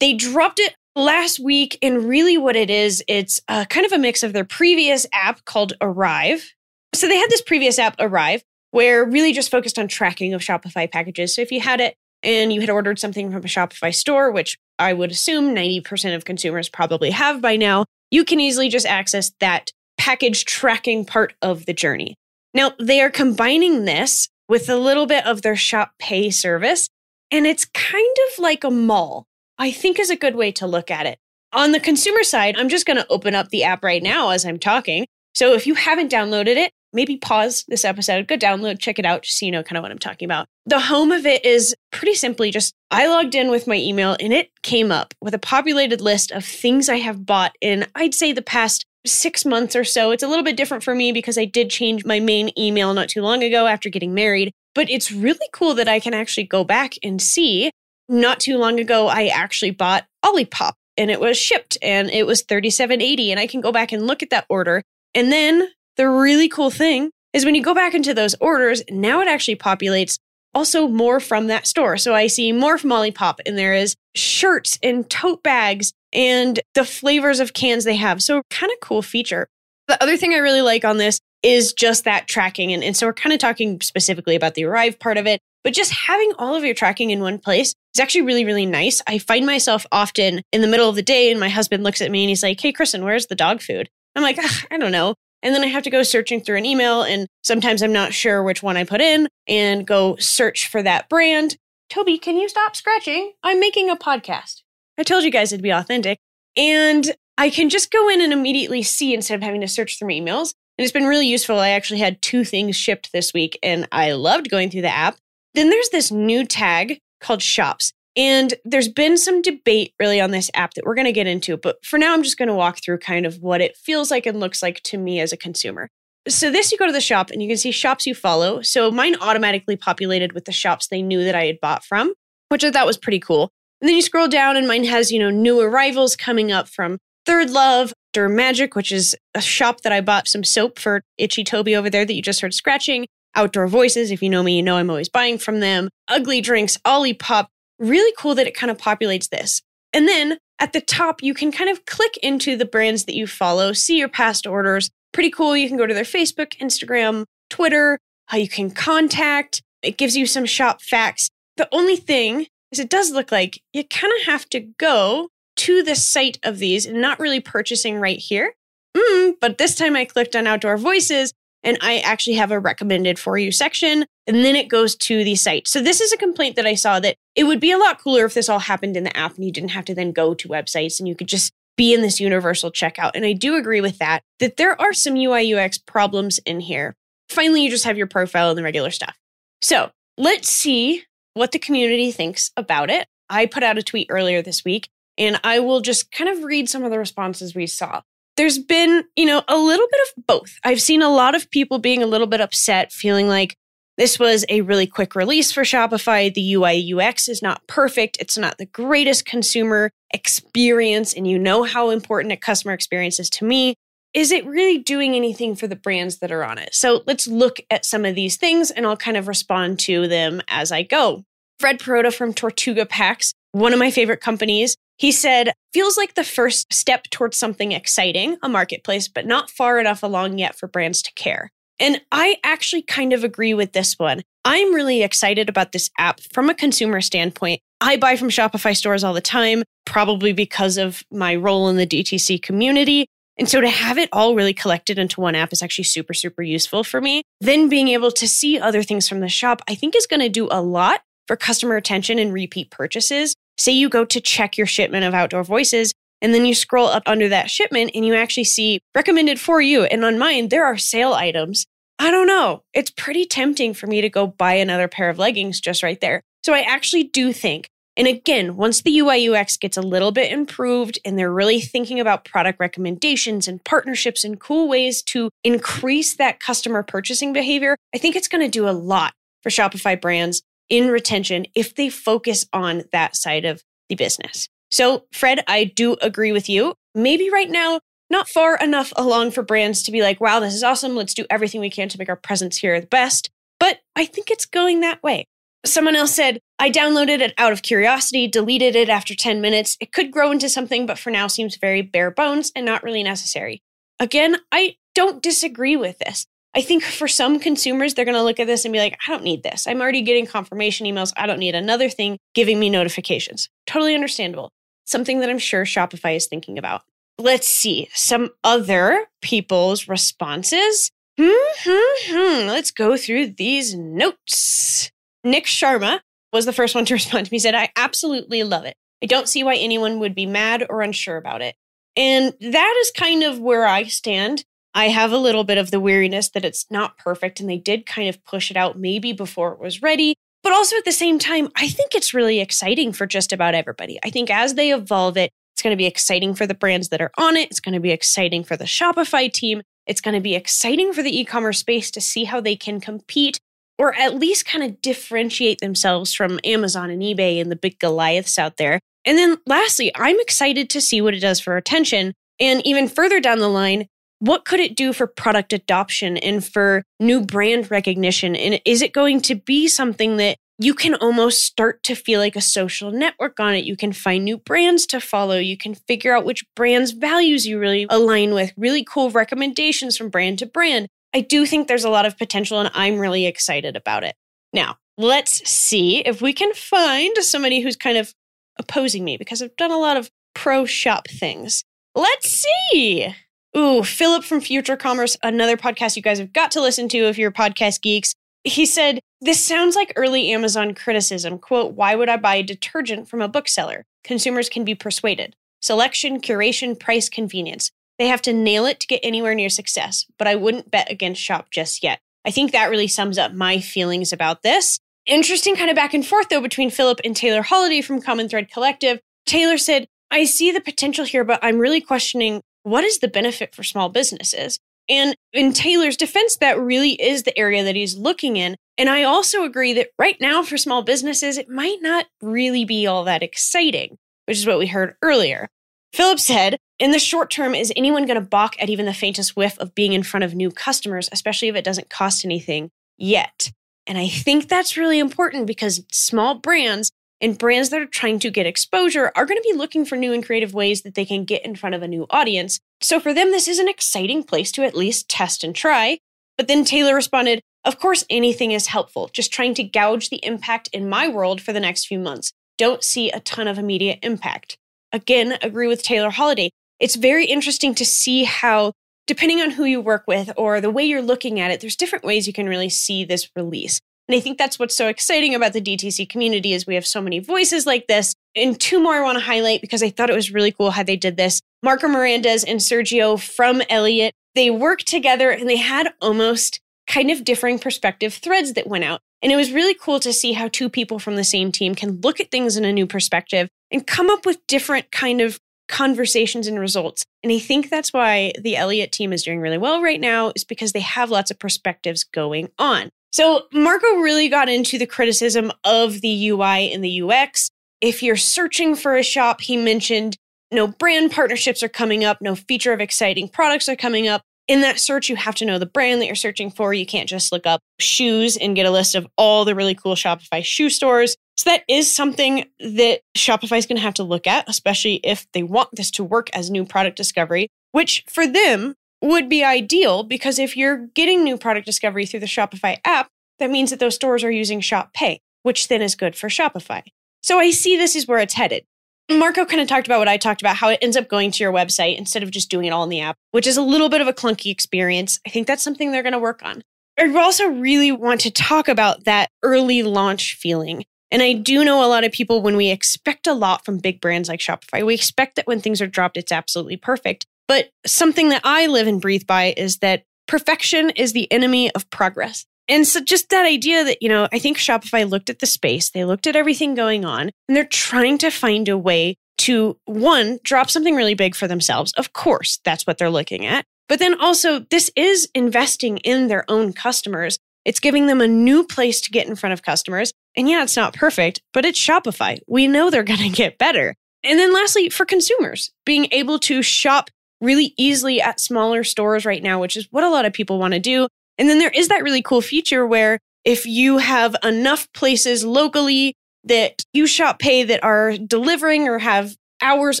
They 0.00 0.14
dropped 0.14 0.60
it 0.60 0.74
last 0.94 1.38
week, 1.38 1.78
and 1.82 2.04
really 2.04 2.36
what 2.36 2.56
it 2.56 2.70
is, 2.70 3.02
it's 3.08 3.40
uh, 3.48 3.64
kind 3.66 3.86
of 3.86 3.92
a 3.92 3.98
mix 3.98 4.22
of 4.22 4.32
their 4.32 4.44
previous 4.44 5.06
app 5.12 5.44
called 5.44 5.72
Arrive. 5.80 6.52
So 6.94 7.06
they 7.06 7.16
had 7.16 7.30
this 7.30 7.42
previous 7.42 7.78
app, 7.78 7.96
Arrive, 7.98 8.42
where 8.70 9.04
really 9.04 9.32
just 9.32 9.50
focused 9.50 9.78
on 9.78 9.88
tracking 9.88 10.34
of 10.34 10.40
Shopify 10.40 10.90
packages. 10.90 11.34
So 11.34 11.42
if 11.42 11.52
you 11.52 11.60
had 11.60 11.80
it 11.80 11.94
and 12.22 12.52
you 12.52 12.60
had 12.60 12.70
ordered 12.70 12.98
something 12.98 13.30
from 13.30 13.44
a 13.44 13.48
Shopify 13.48 13.94
store, 13.94 14.30
which 14.30 14.56
I 14.78 14.92
would 14.92 15.10
assume 15.10 15.54
90% 15.54 16.14
of 16.14 16.24
consumers 16.24 16.68
probably 16.68 17.10
have 17.10 17.40
by 17.40 17.56
now, 17.56 17.84
you 18.10 18.24
can 18.24 18.40
easily 18.40 18.68
just 18.68 18.86
access 18.86 19.32
that 19.40 19.70
package 19.98 20.44
tracking 20.44 21.04
part 21.04 21.34
of 21.42 21.66
the 21.66 21.72
journey. 21.72 22.14
Now, 22.54 22.72
they 22.78 23.00
are 23.00 23.10
combining 23.10 23.84
this 23.84 24.28
with 24.48 24.68
a 24.68 24.76
little 24.76 25.06
bit 25.06 25.26
of 25.26 25.42
their 25.42 25.56
Shop 25.56 25.92
Pay 25.98 26.30
service 26.30 26.88
and 27.30 27.46
it's 27.46 27.64
kind 27.66 28.16
of 28.28 28.38
like 28.38 28.64
a 28.64 28.70
mall, 28.70 29.26
I 29.58 29.70
think 29.70 29.98
is 29.98 30.10
a 30.10 30.16
good 30.16 30.36
way 30.36 30.52
to 30.52 30.66
look 30.66 30.90
at 30.90 31.06
it. 31.06 31.18
On 31.52 31.72
the 31.72 31.80
consumer 31.80 32.24
side, 32.24 32.56
I'm 32.58 32.68
just 32.68 32.86
going 32.86 32.98
to 32.98 33.06
open 33.08 33.34
up 33.34 33.48
the 33.48 33.64
app 33.64 33.82
right 33.82 34.02
now 34.02 34.30
as 34.30 34.44
I'm 34.44 34.58
talking. 34.58 35.06
So 35.34 35.54
if 35.54 35.66
you 35.66 35.74
haven't 35.74 36.12
downloaded 36.12 36.56
it, 36.56 36.72
maybe 36.92 37.16
pause 37.16 37.64
this 37.68 37.84
episode, 37.84 38.26
go 38.26 38.36
download, 38.36 38.78
check 38.78 38.98
it 38.98 39.06
out, 39.06 39.22
just 39.22 39.38
so 39.38 39.46
you 39.46 39.52
know 39.52 39.62
kind 39.62 39.76
of 39.76 39.82
what 39.82 39.92
I'm 39.92 39.98
talking 39.98 40.26
about. 40.26 40.46
The 40.66 40.80
home 40.80 41.12
of 41.12 41.26
it 41.26 41.44
is 41.44 41.74
pretty 41.90 42.14
simply 42.14 42.50
just 42.50 42.74
I 42.90 43.06
logged 43.06 43.34
in 43.34 43.50
with 43.50 43.66
my 43.66 43.76
email 43.76 44.16
and 44.20 44.32
it 44.32 44.50
came 44.62 44.90
up 44.90 45.14
with 45.20 45.34
a 45.34 45.38
populated 45.38 46.00
list 46.00 46.30
of 46.30 46.44
things 46.44 46.88
I 46.88 46.96
have 46.96 47.26
bought 47.26 47.54
in, 47.60 47.86
I'd 47.94 48.14
say, 48.14 48.32
the 48.32 48.42
past 48.42 48.84
six 49.06 49.44
months 49.44 49.76
or 49.76 49.84
so. 49.84 50.10
It's 50.10 50.22
a 50.22 50.28
little 50.28 50.44
bit 50.44 50.56
different 50.56 50.82
for 50.82 50.94
me 50.94 51.12
because 51.12 51.38
I 51.38 51.44
did 51.44 51.70
change 51.70 52.04
my 52.04 52.20
main 52.20 52.50
email 52.58 52.92
not 52.94 53.08
too 53.08 53.22
long 53.22 53.42
ago 53.42 53.66
after 53.66 53.88
getting 53.88 54.14
married. 54.14 54.52
But 54.78 54.90
it's 54.90 55.10
really 55.10 55.48
cool 55.52 55.74
that 55.74 55.88
I 55.88 55.98
can 55.98 56.14
actually 56.14 56.44
go 56.44 56.62
back 56.62 56.94
and 57.02 57.20
see. 57.20 57.72
Not 58.08 58.38
too 58.38 58.58
long 58.58 58.78
ago, 58.78 59.08
I 59.08 59.26
actually 59.26 59.72
bought 59.72 60.06
Olipop 60.24 60.74
and 60.96 61.10
it 61.10 61.18
was 61.18 61.36
shipped 61.36 61.76
and 61.82 62.08
it 62.10 62.28
was 62.28 62.44
37.80 62.44 63.30
and 63.30 63.40
I 63.40 63.48
can 63.48 63.60
go 63.60 63.72
back 63.72 63.90
and 63.90 64.06
look 64.06 64.22
at 64.22 64.30
that 64.30 64.46
order. 64.48 64.84
And 65.16 65.32
then 65.32 65.66
the 65.96 66.08
really 66.08 66.48
cool 66.48 66.70
thing 66.70 67.10
is 67.32 67.44
when 67.44 67.56
you 67.56 67.62
go 67.64 67.74
back 67.74 67.92
into 67.92 68.14
those 68.14 68.36
orders, 68.40 68.84
now 68.88 69.20
it 69.20 69.26
actually 69.26 69.56
populates 69.56 70.16
also 70.54 70.86
more 70.86 71.18
from 71.18 71.48
that 71.48 71.66
store. 71.66 71.96
So 71.96 72.14
I 72.14 72.28
see 72.28 72.52
more 72.52 72.78
from 72.78 72.90
Olipop 72.90 73.40
and 73.44 73.58
there 73.58 73.74
is 73.74 73.96
shirts 74.14 74.78
and 74.80 75.10
tote 75.10 75.42
bags 75.42 75.92
and 76.12 76.60
the 76.76 76.84
flavors 76.84 77.40
of 77.40 77.52
cans 77.52 77.82
they 77.82 77.96
have. 77.96 78.22
So 78.22 78.42
kind 78.48 78.70
of 78.70 78.78
cool 78.80 79.02
feature. 79.02 79.48
The 79.88 80.00
other 80.00 80.16
thing 80.16 80.34
I 80.34 80.38
really 80.38 80.62
like 80.62 80.84
on 80.84 80.98
this 80.98 81.18
is 81.42 81.72
just 81.72 82.04
that 82.04 82.28
tracking. 82.28 82.72
And, 82.72 82.82
and 82.82 82.96
so 82.96 83.06
we're 83.06 83.14
kind 83.14 83.32
of 83.32 83.38
talking 83.38 83.80
specifically 83.80 84.34
about 84.34 84.54
the 84.54 84.64
arrive 84.64 84.98
part 84.98 85.16
of 85.16 85.26
it, 85.26 85.40
but 85.64 85.72
just 85.72 85.92
having 85.92 86.32
all 86.38 86.54
of 86.54 86.64
your 86.64 86.74
tracking 86.74 87.10
in 87.10 87.20
one 87.20 87.38
place 87.38 87.74
is 87.94 88.00
actually 88.00 88.22
really, 88.22 88.44
really 88.44 88.66
nice. 88.66 89.02
I 89.06 89.18
find 89.18 89.46
myself 89.46 89.86
often 89.92 90.42
in 90.52 90.60
the 90.60 90.66
middle 90.66 90.88
of 90.88 90.96
the 90.96 91.02
day 91.02 91.30
and 91.30 91.40
my 91.40 91.48
husband 91.48 91.84
looks 91.84 92.00
at 92.00 92.10
me 92.10 92.24
and 92.24 92.28
he's 92.28 92.42
like, 92.42 92.60
Hey, 92.60 92.72
Kristen, 92.72 93.04
where's 93.04 93.26
the 93.26 93.34
dog 93.34 93.60
food? 93.60 93.88
I'm 94.16 94.22
like, 94.22 94.38
I 94.70 94.78
don't 94.78 94.92
know. 94.92 95.14
And 95.42 95.54
then 95.54 95.62
I 95.62 95.68
have 95.68 95.84
to 95.84 95.90
go 95.90 96.02
searching 96.02 96.40
through 96.40 96.56
an 96.56 96.66
email 96.66 97.02
and 97.02 97.28
sometimes 97.42 97.82
I'm 97.82 97.92
not 97.92 98.12
sure 98.12 98.42
which 98.42 98.62
one 98.62 98.76
I 98.76 98.84
put 98.84 99.00
in 99.00 99.28
and 99.46 99.86
go 99.86 100.16
search 100.16 100.68
for 100.68 100.82
that 100.82 101.08
brand. 101.08 101.56
Toby, 101.88 102.18
can 102.18 102.36
you 102.36 102.48
stop 102.48 102.76
scratching? 102.76 103.32
I'm 103.42 103.60
making 103.60 103.88
a 103.88 103.96
podcast. 103.96 104.62
I 104.98 105.04
told 105.04 105.24
you 105.24 105.30
guys 105.30 105.52
it'd 105.52 105.62
be 105.62 105.70
authentic. 105.70 106.18
And 106.56 107.14
I 107.38 107.50
can 107.50 107.68
just 107.68 107.92
go 107.92 108.08
in 108.08 108.20
and 108.20 108.32
immediately 108.32 108.82
see 108.82 109.14
instead 109.14 109.36
of 109.36 109.42
having 109.42 109.60
to 109.60 109.68
search 109.68 109.98
through 109.98 110.08
emails. 110.08 110.54
And 110.78 110.84
it's 110.84 110.92
been 110.92 111.06
really 111.06 111.26
useful. 111.26 111.58
I 111.58 111.70
actually 111.70 111.98
had 111.98 112.22
two 112.22 112.44
things 112.44 112.76
shipped 112.76 113.12
this 113.12 113.34
week 113.34 113.58
and 113.62 113.88
I 113.90 114.12
loved 114.12 114.48
going 114.48 114.70
through 114.70 114.82
the 114.82 114.94
app. 114.94 115.16
Then 115.54 115.70
there's 115.70 115.88
this 115.88 116.12
new 116.12 116.44
tag 116.44 117.00
called 117.20 117.42
Shops. 117.42 117.92
And 118.16 118.54
there's 118.64 118.88
been 118.88 119.16
some 119.16 119.42
debate 119.42 119.94
really 119.98 120.20
on 120.20 120.30
this 120.30 120.50
app 120.54 120.74
that 120.74 120.84
we're 120.84 120.94
going 120.94 121.04
to 121.06 121.12
get 121.12 121.26
into. 121.26 121.56
But 121.56 121.84
for 121.84 121.98
now, 121.98 122.14
I'm 122.14 122.22
just 122.22 122.38
going 122.38 122.48
to 122.48 122.54
walk 122.54 122.78
through 122.82 122.98
kind 122.98 123.26
of 123.26 123.42
what 123.42 123.60
it 123.60 123.76
feels 123.76 124.10
like 124.10 124.26
and 124.26 124.40
looks 124.40 124.62
like 124.62 124.82
to 124.84 124.98
me 124.98 125.20
as 125.20 125.32
a 125.32 125.36
consumer. 125.36 125.88
So, 126.26 126.50
this 126.50 126.72
you 126.72 126.78
go 126.78 126.86
to 126.86 126.92
the 126.92 127.00
shop 127.00 127.30
and 127.30 127.40
you 127.40 127.48
can 127.48 127.56
see 127.56 127.70
shops 127.70 128.06
you 128.06 128.16
follow. 128.16 128.60
So, 128.60 128.90
mine 128.90 129.14
automatically 129.20 129.76
populated 129.76 130.32
with 130.32 130.46
the 130.46 130.52
shops 130.52 130.88
they 130.88 131.00
knew 131.00 131.22
that 131.24 131.36
I 131.36 131.46
had 131.46 131.60
bought 131.60 131.84
from, 131.84 132.12
which 132.48 132.64
I 132.64 132.72
thought 132.72 132.86
was 132.86 132.98
pretty 132.98 133.20
cool. 133.20 133.50
And 133.80 133.88
then 133.88 133.94
you 133.94 134.02
scroll 134.02 134.26
down 134.26 134.56
and 134.56 134.66
mine 134.66 134.84
has, 134.84 135.12
you 135.12 135.20
know, 135.20 135.30
new 135.30 135.60
arrivals 135.60 136.16
coming 136.16 136.50
up 136.50 136.68
from 136.68 136.98
ThirdLove, 137.28 137.92
Derm 138.14 138.34
Magic, 138.34 138.74
which 138.74 138.90
is 138.90 139.14
a 139.34 139.42
shop 139.42 139.82
that 139.82 139.92
I 139.92 140.00
bought 140.00 140.26
some 140.26 140.42
soap 140.42 140.78
for 140.78 141.02
Itchy 141.18 141.44
Toby 141.44 141.76
over 141.76 141.90
there 141.90 142.06
that 142.06 142.14
you 142.14 142.22
just 142.22 142.40
heard 142.40 142.54
scratching. 142.54 143.06
Outdoor 143.34 143.68
Voices, 143.68 144.10
if 144.10 144.22
you 144.22 144.30
know 144.30 144.42
me, 144.42 144.56
you 144.56 144.62
know 144.62 144.78
I'm 144.78 144.88
always 144.88 145.10
buying 145.10 145.36
from 145.36 145.60
them. 145.60 145.90
Ugly 146.08 146.40
Drinks, 146.40 146.78
Olipop. 146.86 147.48
Really 147.78 148.12
cool 148.18 148.34
that 148.34 148.46
it 148.46 148.56
kind 148.56 148.70
of 148.70 148.78
populates 148.78 149.28
this. 149.28 149.60
And 149.92 150.08
then 150.08 150.38
at 150.58 150.72
the 150.72 150.80
top, 150.80 151.22
you 151.22 151.34
can 151.34 151.52
kind 151.52 151.68
of 151.68 151.84
click 151.84 152.16
into 152.22 152.56
the 152.56 152.64
brands 152.64 153.04
that 153.04 153.14
you 153.14 153.26
follow, 153.26 153.74
see 153.74 153.98
your 153.98 154.08
past 154.08 154.46
orders. 154.46 154.90
Pretty 155.12 155.30
cool. 155.30 155.54
You 155.54 155.68
can 155.68 155.76
go 155.76 155.86
to 155.86 155.94
their 155.94 156.04
Facebook, 156.04 156.56
Instagram, 156.58 157.24
Twitter, 157.50 157.98
how 158.26 158.38
you 158.38 158.48
can 158.48 158.70
contact. 158.70 159.62
It 159.82 159.98
gives 159.98 160.16
you 160.16 160.26
some 160.26 160.46
shop 160.46 160.80
facts. 160.80 161.28
The 161.58 161.68
only 161.72 161.96
thing 161.96 162.46
is, 162.72 162.78
it 162.78 162.88
does 162.88 163.12
look 163.12 163.30
like 163.30 163.60
you 163.74 163.84
kind 163.84 164.12
of 164.18 164.26
have 164.26 164.48
to 164.50 164.60
go 164.60 165.28
to 165.58 165.82
the 165.82 165.94
site 165.94 166.38
of 166.42 166.58
these 166.58 166.86
and 166.86 167.00
not 167.00 167.20
really 167.20 167.40
purchasing 167.40 167.98
right 167.98 168.18
here. 168.18 168.54
Mm, 168.96 169.34
but 169.40 169.58
this 169.58 169.74
time 169.74 169.96
I 169.96 170.04
clicked 170.04 170.34
on 170.34 170.46
Outdoor 170.46 170.76
Voices 170.76 171.32
and 171.62 171.76
I 171.80 171.98
actually 171.98 172.36
have 172.36 172.50
a 172.50 172.60
recommended 172.60 173.18
for 173.18 173.36
you 173.36 173.50
section. 173.50 174.06
And 174.26 174.44
then 174.44 174.56
it 174.56 174.68
goes 174.68 174.94
to 174.96 175.24
the 175.24 175.34
site. 175.34 175.66
So 175.68 175.82
this 175.82 176.00
is 176.00 176.12
a 176.12 176.16
complaint 176.16 176.56
that 176.56 176.66
I 176.66 176.74
saw 176.74 177.00
that 177.00 177.16
it 177.34 177.44
would 177.44 177.60
be 177.60 177.72
a 177.72 177.78
lot 177.78 178.00
cooler 178.00 178.24
if 178.24 178.34
this 178.34 178.48
all 178.48 178.60
happened 178.60 178.96
in 178.96 179.04
the 179.04 179.16
app 179.16 179.36
and 179.36 179.44
you 179.44 179.52
didn't 179.52 179.70
have 179.70 179.84
to 179.86 179.94
then 179.94 180.12
go 180.12 180.34
to 180.34 180.48
websites 180.48 180.98
and 180.98 181.08
you 181.08 181.14
could 181.14 181.28
just 181.28 181.52
be 181.76 181.94
in 181.94 182.02
this 182.02 182.20
universal 182.20 182.70
checkout. 182.70 183.12
And 183.14 183.24
I 183.24 183.32
do 183.32 183.56
agree 183.56 183.80
with 183.80 183.98
that, 183.98 184.22
that 184.40 184.56
there 184.56 184.80
are 184.80 184.92
some 184.92 185.16
UI 185.16 185.54
UX 185.54 185.78
problems 185.78 186.38
in 186.40 186.60
here. 186.60 186.94
Finally, 187.28 187.64
you 187.64 187.70
just 187.70 187.84
have 187.84 187.98
your 187.98 188.06
profile 188.06 188.50
and 188.50 188.58
the 188.58 188.62
regular 188.62 188.90
stuff. 188.90 189.16
So 189.62 189.90
let's 190.16 190.48
see 190.48 191.04
what 191.34 191.52
the 191.52 191.58
community 191.58 192.12
thinks 192.12 192.50
about 192.56 192.90
it. 192.90 193.06
I 193.30 193.46
put 193.46 193.62
out 193.62 193.78
a 193.78 193.82
tweet 193.82 194.08
earlier 194.10 194.42
this 194.42 194.64
week 194.64 194.88
and 195.18 195.38
I 195.44 195.58
will 195.60 195.80
just 195.80 196.10
kind 196.12 196.30
of 196.30 196.44
read 196.44 196.68
some 196.68 196.84
of 196.84 196.90
the 196.90 196.98
responses 196.98 197.54
we 197.54 197.66
saw 197.66 198.00
there's 198.38 198.58
been, 198.58 199.02
you 199.16 199.26
know, 199.26 199.42
a 199.48 199.58
little 199.58 199.86
bit 199.90 200.00
of 200.00 200.26
both. 200.26 200.58
I've 200.62 200.80
seen 200.80 201.02
a 201.02 201.10
lot 201.10 201.34
of 201.34 201.50
people 201.50 201.80
being 201.80 202.04
a 202.04 202.06
little 202.06 202.28
bit 202.28 202.40
upset, 202.40 202.92
feeling 202.92 203.26
like 203.26 203.56
this 203.98 204.16
was 204.16 204.44
a 204.48 204.60
really 204.60 204.86
quick 204.86 205.16
release 205.16 205.50
for 205.50 205.62
Shopify. 205.62 206.32
The 206.32 206.54
UI 206.54 206.94
UX 206.94 207.28
is 207.28 207.42
not 207.42 207.66
perfect. 207.66 208.16
It's 208.20 208.38
not 208.38 208.56
the 208.56 208.66
greatest 208.66 209.26
consumer 209.26 209.90
experience. 210.14 211.12
And 211.12 211.26
you 211.26 211.36
know 211.36 211.64
how 211.64 211.90
important 211.90 212.32
a 212.32 212.36
customer 212.36 212.72
experience 212.72 213.18
is 213.18 213.28
to 213.30 213.44
me. 213.44 213.74
Is 214.14 214.30
it 214.30 214.46
really 214.46 214.78
doing 214.78 215.16
anything 215.16 215.56
for 215.56 215.66
the 215.66 215.76
brands 215.76 216.18
that 216.18 216.30
are 216.30 216.44
on 216.44 216.58
it? 216.58 216.76
So 216.76 217.02
let's 217.08 217.26
look 217.26 217.58
at 217.72 217.84
some 217.84 218.04
of 218.04 218.14
these 218.14 218.36
things 218.36 218.70
and 218.70 218.86
I'll 218.86 218.96
kind 218.96 219.16
of 219.16 219.26
respond 219.26 219.80
to 219.80 220.06
them 220.06 220.42
as 220.46 220.70
I 220.70 220.84
go. 220.84 221.24
Fred 221.58 221.80
Perrotta 221.80 222.14
from 222.14 222.32
Tortuga 222.32 222.86
Packs, 222.86 223.32
one 223.50 223.72
of 223.72 223.80
my 223.80 223.90
favorite 223.90 224.20
companies, 224.20 224.76
he 224.98 225.12
said, 225.12 225.52
feels 225.72 225.96
like 225.96 226.14
the 226.14 226.24
first 226.24 226.72
step 226.72 227.04
towards 227.10 227.38
something 227.38 227.72
exciting, 227.72 228.36
a 228.42 228.48
marketplace, 228.48 229.08
but 229.08 229.26
not 229.26 229.48
far 229.48 229.78
enough 229.78 230.02
along 230.02 230.38
yet 230.38 230.58
for 230.58 230.66
brands 230.66 231.02
to 231.02 231.12
care. 231.14 231.50
And 231.80 232.00
I 232.10 232.38
actually 232.42 232.82
kind 232.82 233.12
of 233.12 233.22
agree 233.22 233.54
with 233.54 233.72
this 233.72 233.98
one. 233.98 234.22
I'm 234.44 234.74
really 234.74 235.02
excited 235.02 235.48
about 235.48 235.70
this 235.70 235.90
app 235.98 236.20
from 236.32 236.50
a 236.50 236.54
consumer 236.54 237.00
standpoint. 237.00 237.60
I 237.80 237.96
buy 237.96 238.16
from 238.16 238.28
Shopify 238.28 238.76
stores 238.76 239.04
all 239.04 239.14
the 239.14 239.20
time, 239.20 239.62
probably 239.86 240.32
because 240.32 240.76
of 240.76 241.04
my 241.12 241.36
role 241.36 241.68
in 241.68 241.76
the 241.76 241.86
DTC 241.86 242.42
community. 242.42 243.06
And 243.38 243.48
so 243.48 243.60
to 243.60 243.68
have 243.68 243.98
it 243.98 244.08
all 244.12 244.34
really 244.34 244.52
collected 244.52 244.98
into 244.98 245.20
one 245.20 245.36
app 245.36 245.52
is 245.52 245.62
actually 245.62 245.84
super, 245.84 246.12
super 246.12 246.42
useful 246.42 246.82
for 246.82 247.00
me. 247.00 247.22
Then 247.40 247.68
being 247.68 247.86
able 247.88 248.10
to 248.10 248.26
see 248.26 248.58
other 248.58 248.82
things 248.82 249.08
from 249.08 249.20
the 249.20 249.28
shop, 249.28 249.62
I 249.68 249.76
think 249.76 249.94
is 249.94 250.08
going 250.08 250.20
to 250.20 250.28
do 250.28 250.48
a 250.50 250.60
lot 250.60 251.02
for 251.28 251.36
customer 251.36 251.76
attention 251.76 252.18
and 252.18 252.32
repeat 252.32 252.72
purchases. 252.72 253.36
Say 253.58 253.72
you 253.72 253.88
go 253.88 254.04
to 254.04 254.20
check 254.20 254.56
your 254.56 254.66
shipment 254.66 255.04
of 255.04 255.14
outdoor 255.14 255.42
voices, 255.42 255.92
and 256.22 256.34
then 256.34 256.46
you 256.46 256.54
scroll 256.54 256.88
up 256.88 257.02
under 257.06 257.28
that 257.28 257.50
shipment 257.50 257.92
and 257.94 258.04
you 258.04 258.14
actually 258.14 258.44
see 258.44 258.80
recommended 258.94 259.38
for 259.38 259.60
you. 259.60 259.84
And 259.84 260.04
on 260.04 260.18
mine, 260.18 260.48
there 260.48 260.64
are 260.64 260.76
sale 260.76 261.12
items. 261.12 261.66
I 261.98 262.10
don't 262.10 262.26
know. 262.26 262.62
It's 262.74 262.90
pretty 262.90 263.24
tempting 263.24 263.74
for 263.74 263.86
me 263.86 264.00
to 264.00 264.08
go 264.08 264.26
buy 264.26 264.54
another 264.54 264.88
pair 264.88 265.10
of 265.10 265.18
leggings 265.18 265.60
just 265.60 265.82
right 265.82 266.00
there. 266.00 266.22
So 266.44 266.54
I 266.54 266.60
actually 266.60 267.04
do 267.04 267.32
think, 267.32 267.68
and 267.96 268.06
again, 268.06 268.56
once 268.56 268.82
the 268.82 268.96
UI 268.98 269.28
UX 269.28 269.56
gets 269.56 269.76
a 269.76 269.82
little 269.82 270.12
bit 270.12 270.30
improved 270.30 271.00
and 271.04 271.18
they're 271.18 271.32
really 271.32 271.60
thinking 271.60 271.98
about 271.98 272.24
product 272.24 272.60
recommendations 272.60 273.48
and 273.48 273.62
partnerships 273.64 274.22
and 274.22 274.38
cool 274.38 274.68
ways 274.68 275.02
to 275.02 275.30
increase 275.42 276.14
that 276.16 276.38
customer 276.38 276.84
purchasing 276.84 277.32
behavior, 277.32 277.76
I 277.92 277.98
think 277.98 278.14
it's 278.14 278.28
going 278.28 278.44
to 278.44 278.50
do 278.50 278.68
a 278.68 278.70
lot 278.70 279.14
for 279.42 279.50
Shopify 279.50 280.00
brands 280.00 280.42
in 280.68 280.88
retention 280.88 281.46
if 281.54 281.74
they 281.74 281.88
focus 281.88 282.46
on 282.52 282.84
that 282.92 283.16
side 283.16 283.44
of 283.44 283.62
the 283.88 283.94
business. 283.94 284.48
So, 284.70 285.06
Fred, 285.12 285.42
I 285.46 285.64
do 285.64 285.96
agree 286.02 286.32
with 286.32 286.48
you. 286.48 286.74
Maybe 286.94 287.30
right 287.30 287.48
now, 287.48 287.80
not 288.10 288.28
far 288.28 288.56
enough 288.56 288.92
along 288.96 289.30
for 289.32 289.42
brands 289.42 289.82
to 289.84 289.92
be 289.92 290.02
like, 290.02 290.20
wow, 290.20 290.40
this 290.40 290.54
is 290.54 290.62
awesome. 290.62 290.94
Let's 290.94 291.14
do 291.14 291.26
everything 291.30 291.60
we 291.60 291.70
can 291.70 291.88
to 291.88 291.98
make 291.98 292.08
our 292.08 292.16
presence 292.16 292.58
here 292.58 292.80
the 292.80 292.86
best. 292.86 293.30
But 293.60 293.78
I 293.96 294.04
think 294.04 294.30
it's 294.30 294.46
going 294.46 294.80
that 294.80 295.02
way. 295.02 295.24
Someone 295.66 295.96
else 295.96 296.14
said, 296.14 296.38
I 296.58 296.70
downloaded 296.70 297.20
it 297.20 297.34
out 297.36 297.52
of 297.52 297.62
curiosity, 297.62 298.28
deleted 298.28 298.76
it 298.76 298.88
after 298.88 299.14
10 299.14 299.40
minutes. 299.40 299.76
It 299.80 299.92
could 299.92 300.12
grow 300.12 300.30
into 300.30 300.48
something, 300.48 300.86
but 300.86 300.98
for 300.98 301.10
now 301.10 301.26
seems 301.26 301.56
very 301.56 301.82
bare 301.82 302.10
bones 302.10 302.52
and 302.54 302.64
not 302.64 302.82
really 302.82 303.02
necessary. 303.02 303.60
Again, 303.98 304.36
I 304.52 304.76
don't 304.94 305.22
disagree 305.22 305.76
with 305.76 305.98
this. 305.98 306.26
I 306.54 306.62
think 306.62 306.82
for 306.82 307.08
some 307.08 307.38
consumers, 307.38 307.94
they're 307.94 308.04
going 308.04 308.16
to 308.16 308.22
look 308.22 308.40
at 308.40 308.46
this 308.46 308.64
and 308.64 308.72
be 308.72 308.78
like, 308.78 308.98
I 309.06 309.10
don't 309.10 309.22
need 309.22 309.42
this. 309.42 309.66
I'm 309.66 309.80
already 309.80 310.02
getting 310.02 310.26
confirmation 310.26 310.86
emails. 310.86 311.12
I 311.16 311.26
don't 311.26 311.38
need 311.38 311.54
another 311.54 311.88
thing 311.88 312.18
giving 312.34 312.58
me 312.58 312.70
notifications. 312.70 313.48
Totally 313.66 313.94
understandable. 313.94 314.50
Something 314.86 315.20
that 315.20 315.28
I'm 315.28 315.38
sure 315.38 315.64
Shopify 315.64 316.16
is 316.16 316.26
thinking 316.26 316.58
about. 316.58 316.82
Let's 317.18 317.46
see 317.46 317.88
some 317.92 318.30
other 318.44 319.06
people's 319.20 319.88
responses. 319.88 320.90
Hmm, 321.20 321.30
hmm, 321.64 322.12
hmm. 322.12 322.48
Let's 322.48 322.70
go 322.70 322.96
through 322.96 323.34
these 323.36 323.74
notes. 323.74 324.90
Nick 325.24 325.44
Sharma 325.46 326.00
was 326.32 326.46
the 326.46 326.52
first 326.52 326.74
one 326.74 326.84
to 326.86 326.94
respond 327.00 327.26
to 327.26 327.32
me. 327.32 327.36
He 327.36 327.40
said, 327.40 327.54
I 327.54 327.70
absolutely 327.76 328.42
love 328.44 328.64
it. 328.64 328.74
I 329.02 329.06
don't 329.06 329.28
see 329.28 329.44
why 329.44 329.56
anyone 329.56 329.98
would 329.98 330.14
be 330.14 330.26
mad 330.26 330.64
or 330.68 330.80
unsure 330.80 331.16
about 331.16 331.42
it. 331.42 331.54
And 331.96 332.32
that 332.40 332.76
is 332.80 332.92
kind 332.92 333.24
of 333.24 333.40
where 333.40 333.66
I 333.66 333.84
stand. 333.84 334.44
I 334.74 334.88
have 334.88 335.12
a 335.12 335.18
little 335.18 335.44
bit 335.44 335.58
of 335.58 335.70
the 335.70 335.80
weariness 335.80 336.30
that 336.30 336.44
it's 336.44 336.66
not 336.70 336.98
perfect 336.98 337.40
and 337.40 337.48
they 337.48 337.58
did 337.58 337.86
kind 337.86 338.08
of 338.08 338.24
push 338.24 338.50
it 338.50 338.56
out 338.56 338.78
maybe 338.78 339.12
before 339.12 339.52
it 339.52 339.60
was 339.60 339.82
ready. 339.82 340.14
But 340.42 340.52
also 340.52 340.76
at 340.76 340.84
the 340.84 340.92
same 340.92 341.18
time, 341.18 341.48
I 341.56 341.68
think 341.68 341.94
it's 341.94 342.14
really 342.14 342.40
exciting 342.40 342.92
for 342.92 343.06
just 343.06 343.32
about 343.32 343.54
everybody. 343.54 343.98
I 344.04 344.10
think 344.10 344.30
as 344.30 344.54
they 344.54 344.72
evolve 344.72 345.16
it, 345.16 345.30
it's 345.54 345.62
going 345.62 345.72
to 345.72 345.76
be 345.76 345.86
exciting 345.86 346.34
for 346.34 346.46
the 346.46 346.54
brands 346.54 346.90
that 346.90 347.00
are 347.00 347.10
on 347.18 347.36
it. 347.36 347.50
It's 347.50 347.60
going 347.60 347.74
to 347.74 347.80
be 347.80 347.90
exciting 347.90 348.44
for 348.44 348.56
the 348.56 348.64
Shopify 348.64 349.32
team. 349.32 349.62
It's 349.86 350.00
going 350.00 350.14
to 350.14 350.20
be 350.20 350.36
exciting 350.36 350.92
for 350.92 351.02
the 351.02 351.18
e 351.18 351.24
commerce 351.24 351.58
space 351.58 351.90
to 351.90 352.00
see 352.00 352.24
how 352.24 352.40
they 352.40 352.54
can 352.54 352.80
compete 352.80 353.40
or 353.78 353.94
at 353.94 354.16
least 354.16 354.46
kind 354.46 354.64
of 354.64 354.80
differentiate 354.82 355.60
themselves 355.60 356.12
from 356.12 356.40
Amazon 356.44 356.90
and 356.90 357.00
eBay 357.00 357.40
and 357.40 357.50
the 357.50 357.56
big 357.56 357.78
Goliaths 357.78 358.38
out 358.38 358.56
there. 358.56 358.80
And 359.04 359.16
then 359.16 359.38
lastly, 359.46 359.92
I'm 359.94 360.20
excited 360.20 360.68
to 360.70 360.80
see 360.80 361.00
what 361.00 361.14
it 361.14 361.20
does 361.20 361.40
for 361.40 361.56
attention. 361.56 362.12
And 362.40 362.64
even 362.66 362.88
further 362.88 363.20
down 363.20 363.38
the 363.38 363.48
line, 363.48 363.86
what 364.20 364.44
could 364.44 364.60
it 364.60 364.76
do 364.76 364.92
for 364.92 365.06
product 365.06 365.52
adoption 365.52 366.16
and 366.16 366.44
for 366.44 366.82
new 366.98 367.20
brand 367.20 367.70
recognition? 367.70 368.34
And 368.34 368.60
is 368.64 368.82
it 368.82 368.92
going 368.92 369.20
to 369.22 369.34
be 369.34 369.68
something 369.68 370.16
that 370.16 370.36
you 370.60 370.74
can 370.74 370.94
almost 370.96 371.44
start 371.44 371.82
to 371.84 371.94
feel 371.94 372.18
like 372.18 372.34
a 372.34 372.40
social 372.40 372.90
network 372.90 373.38
on 373.38 373.54
it? 373.54 373.64
You 373.64 373.76
can 373.76 373.92
find 373.92 374.24
new 374.24 374.38
brands 374.38 374.86
to 374.86 375.00
follow. 375.00 375.38
You 375.38 375.56
can 375.56 375.74
figure 375.74 376.14
out 376.14 376.24
which 376.24 376.44
brands' 376.56 376.90
values 376.90 377.46
you 377.46 377.58
really 377.58 377.86
align 377.88 378.34
with, 378.34 378.52
really 378.56 378.84
cool 378.84 379.10
recommendations 379.10 379.96
from 379.96 380.08
brand 380.08 380.40
to 380.40 380.46
brand. 380.46 380.88
I 381.14 381.20
do 381.20 381.46
think 381.46 381.68
there's 381.68 381.84
a 381.84 381.90
lot 381.90 382.06
of 382.06 382.18
potential 382.18 382.60
and 382.60 382.70
I'm 382.74 382.98
really 382.98 383.26
excited 383.26 383.76
about 383.76 384.04
it. 384.04 384.14
Now, 384.52 384.76
let's 384.96 385.48
see 385.48 385.98
if 386.00 386.20
we 386.20 386.32
can 386.32 386.52
find 386.54 387.16
somebody 387.18 387.60
who's 387.60 387.76
kind 387.76 387.96
of 387.96 388.12
opposing 388.58 389.04
me 389.04 389.16
because 389.16 389.40
I've 389.40 389.56
done 389.56 389.70
a 389.70 389.78
lot 389.78 389.96
of 389.96 390.10
pro 390.34 390.64
shop 390.64 391.08
things. 391.08 391.62
Let's 391.94 392.44
see. 392.72 393.14
Ooh, 393.58 393.82
Philip 393.82 394.22
from 394.22 394.40
Future 394.40 394.76
Commerce, 394.76 395.16
another 395.20 395.56
podcast 395.56 395.96
you 395.96 396.02
guys 396.02 396.20
have 396.20 396.32
got 396.32 396.52
to 396.52 396.60
listen 396.60 396.88
to 396.90 397.08
if 397.08 397.18
you're 397.18 397.32
podcast 397.32 397.82
geeks. 397.82 398.14
He 398.44 398.64
said, 398.64 399.00
This 399.20 399.44
sounds 399.44 399.74
like 399.74 399.92
early 399.96 400.30
Amazon 400.30 400.74
criticism. 400.74 401.40
Quote, 401.40 401.74
Why 401.74 401.96
would 401.96 402.08
I 402.08 402.18
buy 402.18 402.40
detergent 402.42 403.08
from 403.08 403.20
a 403.20 403.26
bookseller? 403.26 403.84
Consumers 404.04 404.48
can 404.48 404.64
be 404.64 404.76
persuaded. 404.76 405.34
Selection, 405.60 406.20
curation, 406.20 406.78
price, 406.78 407.08
convenience. 407.08 407.72
They 407.98 408.06
have 408.06 408.22
to 408.22 408.32
nail 408.32 408.64
it 408.64 408.78
to 408.78 408.86
get 408.86 409.00
anywhere 409.02 409.34
near 409.34 409.48
success, 409.48 410.06
but 410.20 410.28
I 410.28 410.36
wouldn't 410.36 410.70
bet 410.70 410.88
against 410.88 411.20
Shop 411.20 411.48
just 411.50 411.82
yet. 411.82 411.98
I 412.24 412.30
think 412.30 412.52
that 412.52 412.70
really 412.70 412.86
sums 412.86 413.18
up 413.18 413.32
my 413.32 413.58
feelings 413.58 414.12
about 414.12 414.44
this. 414.44 414.78
Interesting 415.04 415.56
kind 415.56 415.68
of 415.68 415.74
back 415.74 415.94
and 415.94 416.06
forth 416.06 416.28
though 416.28 416.40
between 416.40 416.70
Philip 416.70 417.00
and 417.02 417.16
Taylor 417.16 417.42
Holiday 417.42 417.80
from 417.80 418.00
Common 418.00 418.28
Thread 418.28 418.52
Collective. 418.52 419.00
Taylor 419.26 419.58
said, 419.58 419.88
I 420.12 420.26
see 420.26 420.52
the 420.52 420.60
potential 420.60 421.04
here, 421.04 421.24
but 421.24 421.40
I'm 421.42 421.58
really 421.58 421.80
questioning 421.80 422.40
what 422.62 422.84
is 422.84 422.98
the 422.98 423.08
benefit 423.08 423.54
for 423.54 423.62
small 423.62 423.88
businesses? 423.88 424.58
And 424.88 425.14
in 425.32 425.52
Taylor's 425.52 425.96
defense, 425.96 426.36
that 426.36 426.58
really 426.58 426.92
is 426.92 427.22
the 427.22 427.38
area 427.38 427.62
that 427.64 427.76
he's 427.76 427.96
looking 427.96 428.36
in. 428.36 428.56
And 428.78 428.88
I 428.88 429.02
also 429.02 429.44
agree 429.44 429.74
that 429.74 429.90
right 429.98 430.16
now 430.20 430.42
for 430.42 430.56
small 430.56 430.82
businesses, 430.82 431.36
it 431.36 431.48
might 431.48 431.78
not 431.82 432.06
really 432.22 432.64
be 432.64 432.86
all 432.86 433.04
that 433.04 433.22
exciting, 433.22 433.98
which 434.26 434.38
is 434.38 434.46
what 434.46 434.58
we 434.58 434.66
heard 434.66 434.94
earlier. 435.02 435.48
Philip 435.92 436.20
said, 436.20 436.58
in 436.78 436.92
the 436.92 436.98
short 436.98 437.30
term, 437.30 437.54
is 437.54 437.72
anyone 437.76 438.06
going 438.06 438.20
to 438.20 438.26
balk 438.26 438.54
at 438.60 438.70
even 438.70 438.86
the 438.86 438.94
faintest 438.94 439.36
whiff 439.36 439.58
of 439.58 439.74
being 439.74 439.92
in 439.92 440.02
front 440.02 440.24
of 440.24 440.34
new 440.34 440.50
customers, 440.50 441.08
especially 441.12 441.48
if 441.48 441.56
it 441.56 441.64
doesn't 441.64 441.90
cost 441.90 442.24
anything 442.24 442.70
yet? 442.96 443.50
And 443.86 443.98
I 443.98 444.06
think 444.08 444.48
that's 444.48 444.76
really 444.76 444.98
important 444.98 445.46
because 445.46 445.82
small 445.90 446.34
brands 446.34 446.92
and 447.20 447.38
brands 447.38 447.70
that 447.70 447.80
are 447.80 447.86
trying 447.86 448.18
to 448.20 448.30
get 448.30 448.46
exposure 448.46 449.10
are 449.16 449.26
going 449.26 449.40
to 449.40 449.48
be 449.48 449.56
looking 449.56 449.84
for 449.84 449.96
new 449.96 450.12
and 450.12 450.24
creative 450.24 450.54
ways 450.54 450.82
that 450.82 450.94
they 450.94 451.04
can 451.04 451.24
get 451.24 451.44
in 451.44 451.56
front 451.56 451.74
of 451.74 451.82
a 451.82 451.88
new 451.88 452.06
audience. 452.10 452.60
So 452.80 453.00
for 453.00 453.12
them, 453.12 453.30
this 453.30 453.48
is 453.48 453.58
an 453.58 453.68
exciting 453.68 454.22
place 454.22 454.52
to 454.52 454.64
at 454.64 454.76
least 454.76 455.08
test 455.08 455.42
and 455.42 455.54
try. 455.54 455.98
But 456.36 456.46
then 456.46 456.64
Taylor 456.64 456.94
responded, 456.94 457.40
Of 457.64 457.78
course, 457.80 458.04
anything 458.08 458.52
is 458.52 458.68
helpful, 458.68 459.10
just 459.12 459.32
trying 459.32 459.54
to 459.54 459.64
gauge 459.64 460.10
the 460.10 460.24
impact 460.24 460.68
in 460.72 460.88
my 460.88 461.08
world 461.08 461.40
for 461.40 461.52
the 461.52 461.60
next 461.60 461.86
few 461.86 461.98
months. 461.98 462.32
Don't 462.56 462.84
see 462.84 463.10
a 463.10 463.20
ton 463.20 463.48
of 463.48 463.58
immediate 463.58 463.98
impact. 464.02 464.56
Again, 464.92 465.36
agree 465.42 465.66
with 465.66 465.82
Taylor 465.82 466.10
Holiday. 466.10 466.50
It's 466.80 466.96
very 466.96 467.26
interesting 467.26 467.74
to 467.74 467.84
see 467.84 468.24
how, 468.24 468.72
depending 469.06 469.40
on 469.40 469.50
who 469.50 469.64
you 469.64 469.80
work 469.80 470.04
with 470.06 470.30
or 470.36 470.60
the 470.60 470.70
way 470.70 470.84
you're 470.84 471.02
looking 471.02 471.40
at 471.40 471.50
it, 471.50 471.60
there's 471.60 471.76
different 471.76 472.04
ways 472.04 472.26
you 472.26 472.32
can 472.32 472.48
really 472.48 472.68
see 472.68 473.04
this 473.04 473.28
release. 473.34 473.80
And 474.08 474.16
I 474.16 474.20
think 474.20 474.38
that's 474.38 474.58
what's 474.58 474.76
so 474.76 474.88
exciting 474.88 475.34
about 475.34 475.52
the 475.52 475.60
DTC 475.60 476.08
community 476.08 476.54
is 476.54 476.66
we 476.66 476.74
have 476.74 476.86
so 476.86 477.02
many 477.02 477.18
voices 477.18 477.66
like 477.66 477.86
this. 477.88 478.14
And 478.34 478.58
two 478.58 478.80
more 478.80 478.94
I 478.94 479.02
want 479.02 479.18
to 479.18 479.24
highlight 479.24 479.60
because 479.60 479.82
I 479.82 479.90
thought 479.90 480.10
it 480.10 480.16
was 480.16 480.32
really 480.32 480.52
cool 480.52 480.70
how 480.70 480.82
they 480.82 480.96
did 480.96 481.16
this. 481.16 481.40
Marco 481.62 481.88
Marandiz 481.88 482.44
and 482.44 482.60
Sergio 482.60 483.20
from 483.20 483.62
Elliot, 483.68 484.14
they 484.34 484.50
worked 484.50 484.86
together 484.86 485.30
and 485.30 485.48
they 485.48 485.56
had 485.56 485.92
almost 486.00 486.60
kind 486.86 487.10
of 487.10 487.24
differing 487.24 487.58
perspective 487.58 488.14
threads 488.14 488.54
that 488.54 488.66
went 488.66 488.84
out. 488.84 489.00
And 489.22 489.30
it 489.30 489.36
was 489.36 489.52
really 489.52 489.74
cool 489.74 490.00
to 490.00 490.12
see 490.12 490.32
how 490.32 490.48
two 490.48 490.70
people 490.70 490.98
from 490.98 491.16
the 491.16 491.24
same 491.24 491.52
team 491.52 491.74
can 491.74 492.00
look 492.00 492.20
at 492.20 492.30
things 492.30 492.56
in 492.56 492.64
a 492.64 492.72
new 492.72 492.86
perspective 492.86 493.48
and 493.70 493.86
come 493.86 494.08
up 494.08 494.24
with 494.24 494.46
different 494.46 494.90
kind 494.90 495.20
of 495.20 495.38
conversations 495.68 496.46
and 496.46 496.58
results. 496.58 497.04
And 497.22 497.32
I 497.32 497.38
think 497.38 497.68
that's 497.68 497.92
why 497.92 498.32
the 498.40 498.56
Elliot 498.56 498.92
team 498.92 499.12
is 499.12 499.22
doing 499.22 499.40
really 499.40 499.58
well 499.58 499.82
right 499.82 500.00
now 500.00 500.32
is 500.34 500.44
because 500.44 500.72
they 500.72 500.80
have 500.80 501.10
lots 501.10 501.30
of 501.30 501.38
perspectives 501.38 502.04
going 502.04 502.48
on. 502.58 502.90
So 503.12 503.42
Marco 503.52 503.86
really 503.96 504.28
got 504.28 504.48
into 504.48 504.78
the 504.78 504.86
criticism 504.86 505.50
of 505.64 506.00
the 506.00 506.28
UI 506.28 506.72
and 506.72 506.84
the 506.84 507.02
UX. 507.02 507.50
If 507.80 508.02
you're 508.02 508.16
searching 508.16 508.74
for 508.74 508.96
a 508.96 509.02
shop, 509.02 509.40
he 509.40 509.56
mentioned 509.56 510.16
no 510.50 510.66
brand 510.66 511.10
partnerships 511.10 511.62
are 511.62 511.68
coming 511.68 512.04
up, 512.04 512.20
no 512.20 512.34
feature 512.34 512.72
of 512.72 512.80
exciting 512.80 513.28
products 513.28 513.68
are 513.68 513.76
coming 513.76 514.08
up. 514.08 514.22
In 514.46 514.62
that 514.62 514.78
search, 514.78 515.10
you 515.10 515.16
have 515.16 515.34
to 515.36 515.44
know 515.44 515.58
the 515.58 515.66
brand 515.66 516.00
that 516.00 516.06
you're 516.06 516.14
searching 516.14 516.50
for. 516.50 516.72
You 516.72 516.86
can't 516.86 517.08
just 517.08 517.32
look 517.32 517.46
up 517.46 517.60
shoes 517.80 518.36
and 518.38 518.56
get 518.56 518.64
a 518.64 518.70
list 518.70 518.94
of 518.94 519.06
all 519.18 519.44
the 519.44 519.54
really 519.54 519.74
cool 519.74 519.94
Shopify 519.94 520.42
shoe 520.42 520.70
stores. 520.70 521.16
So 521.36 521.50
that 521.50 521.64
is 521.68 521.90
something 521.90 522.46
that 522.58 523.00
Shopify 523.16 523.58
is 523.58 523.66
going 523.66 523.76
to 523.76 523.82
have 523.82 523.94
to 523.94 524.04
look 524.04 524.26
at, 524.26 524.48
especially 524.48 525.00
if 525.04 525.26
they 525.32 525.42
want 525.42 525.68
this 525.72 525.90
to 525.92 526.04
work 526.04 526.30
as 526.34 526.50
new 526.50 526.64
product 526.64 526.96
discovery, 526.96 527.48
which 527.72 528.04
for 528.08 528.26
them 528.26 528.74
would 529.00 529.28
be 529.28 529.44
ideal 529.44 530.02
because 530.02 530.38
if 530.38 530.56
you're 530.56 530.88
getting 530.94 531.22
new 531.22 531.36
product 531.36 531.66
discovery 531.66 532.06
through 532.06 532.20
the 532.20 532.26
Shopify 532.26 532.78
app, 532.84 533.08
that 533.38 533.50
means 533.50 533.70
that 533.70 533.78
those 533.78 533.94
stores 533.94 534.24
are 534.24 534.30
using 534.30 534.60
Shop 534.60 534.92
Pay, 534.92 535.20
which 535.42 535.68
then 535.68 535.82
is 535.82 535.94
good 535.94 536.16
for 536.16 536.28
Shopify. 536.28 536.82
So 537.22 537.38
I 537.38 537.50
see 537.50 537.76
this 537.76 537.94
is 537.96 538.08
where 538.08 538.18
it's 538.18 538.34
headed. 538.34 538.64
Marco 539.10 539.44
kind 539.46 539.62
of 539.62 539.68
talked 539.68 539.86
about 539.86 540.00
what 540.00 540.08
I 540.08 540.18
talked 540.18 540.42
about, 540.42 540.56
how 540.56 540.68
it 540.68 540.80
ends 540.82 540.96
up 540.96 541.08
going 541.08 541.30
to 541.30 541.42
your 541.42 541.52
website 541.52 541.96
instead 541.96 542.22
of 542.22 542.30
just 542.30 542.50
doing 542.50 542.66
it 542.66 542.70
all 542.70 542.84
in 542.84 542.90
the 542.90 543.00
app, 543.00 543.16
which 543.30 543.46
is 543.46 543.56
a 543.56 543.62
little 543.62 543.88
bit 543.88 544.02
of 544.02 544.06
a 544.06 544.12
clunky 544.12 544.50
experience. 544.50 545.18
I 545.26 545.30
think 545.30 545.46
that's 545.46 545.62
something 545.62 545.92
they're 545.92 546.02
going 546.02 546.12
to 546.12 546.18
work 546.18 546.42
on. 546.42 546.62
I 546.98 547.10
also 547.16 547.46
really 547.46 547.92
want 547.92 548.20
to 548.22 548.30
talk 548.30 548.68
about 548.68 549.04
that 549.04 549.30
early 549.42 549.82
launch 549.82 550.34
feeling. 550.34 550.84
And 551.10 551.22
I 551.22 551.32
do 551.32 551.64
know 551.64 551.82
a 551.82 551.88
lot 551.88 552.04
of 552.04 552.12
people, 552.12 552.42
when 552.42 552.56
we 552.56 552.70
expect 552.70 553.26
a 553.26 553.32
lot 553.32 553.64
from 553.64 553.78
big 553.78 554.00
brands 554.00 554.28
like 554.28 554.40
Shopify, 554.40 554.84
we 554.84 554.94
expect 554.94 555.36
that 555.36 555.46
when 555.46 555.60
things 555.60 555.80
are 555.80 555.86
dropped, 555.86 556.18
it's 556.18 556.32
absolutely 556.32 556.76
perfect. 556.76 557.24
But 557.48 557.70
something 557.86 558.28
that 558.28 558.42
I 558.44 558.66
live 558.66 558.86
and 558.86 559.00
breathe 559.00 559.26
by 559.26 559.54
is 559.56 559.78
that 559.78 560.04
perfection 560.28 560.90
is 560.90 561.12
the 561.12 561.30
enemy 561.32 561.72
of 561.72 561.90
progress. 561.90 562.46
And 562.68 562.86
so 562.86 563.00
just 563.00 563.30
that 563.30 563.46
idea 563.46 563.82
that, 563.84 564.02
you 564.02 564.10
know, 564.10 564.28
I 564.30 564.38
think 564.38 564.58
Shopify 564.58 565.08
looked 565.08 565.30
at 565.30 565.38
the 565.38 565.46
space, 565.46 565.90
they 565.90 566.04
looked 566.04 566.26
at 566.26 566.36
everything 566.36 566.74
going 566.74 567.06
on, 567.06 567.30
and 567.48 567.56
they're 567.56 567.64
trying 567.64 568.18
to 568.18 568.30
find 568.30 568.68
a 568.68 568.76
way 568.76 569.16
to 569.38 569.78
one, 569.86 570.38
drop 570.42 570.68
something 570.68 570.94
really 570.94 571.14
big 571.14 571.34
for 571.34 571.48
themselves. 571.48 571.92
Of 571.94 572.12
course, 572.12 572.60
that's 572.64 572.86
what 572.86 572.98
they're 572.98 573.08
looking 573.08 573.46
at. 573.46 573.64
But 573.88 574.00
then 574.00 574.20
also, 574.20 574.60
this 574.70 574.90
is 574.96 575.30
investing 575.34 575.96
in 575.98 576.28
their 576.28 576.44
own 576.48 576.74
customers. 576.74 577.38
It's 577.64 577.80
giving 577.80 578.06
them 578.06 578.20
a 578.20 578.28
new 578.28 578.64
place 578.64 579.00
to 579.02 579.10
get 579.10 579.26
in 579.26 579.36
front 579.36 579.54
of 579.54 579.62
customers. 579.62 580.12
And 580.36 580.48
yeah, 580.48 580.62
it's 580.62 580.76
not 580.76 580.92
perfect, 580.92 581.40
but 581.54 581.64
it's 581.64 581.80
Shopify. 581.80 582.40
We 582.46 582.66
know 582.66 582.90
they're 582.90 583.02
going 583.04 583.20
to 583.20 583.30
get 583.30 583.56
better. 583.56 583.94
And 584.22 584.38
then 584.38 584.52
lastly, 584.52 584.90
for 584.90 585.06
consumers, 585.06 585.70
being 585.86 586.08
able 586.10 586.38
to 586.40 586.60
shop 586.60 587.08
really 587.40 587.74
easily 587.76 588.20
at 588.20 588.40
smaller 588.40 588.84
stores 588.84 589.24
right 589.24 589.42
now, 589.42 589.60
which 589.60 589.76
is 589.76 589.88
what 589.90 590.04
a 590.04 590.10
lot 590.10 590.24
of 590.24 590.32
people 590.32 590.58
want 590.58 590.74
to 590.74 590.80
do. 590.80 591.08
And 591.38 591.48
then 591.48 591.58
there 591.58 591.70
is 591.70 591.88
that 591.88 592.02
really 592.02 592.22
cool 592.22 592.40
feature 592.40 592.86
where 592.86 593.18
if 593.44 593.64
you 593.64 593.98
have 593.98 594.36
enough 594.42 594.92
places 594.92 595.44
locally 595.44 596.14
that 596.44 596.82
you 596.92 597.06
shop 597.06 597.38
pay 597.38 597.62
that 597.64 597.82
are 597.84 598.16
delivering 598.16 598.88
or 598.88 598.98
have 598.98 599.36
hours 599.62 600.00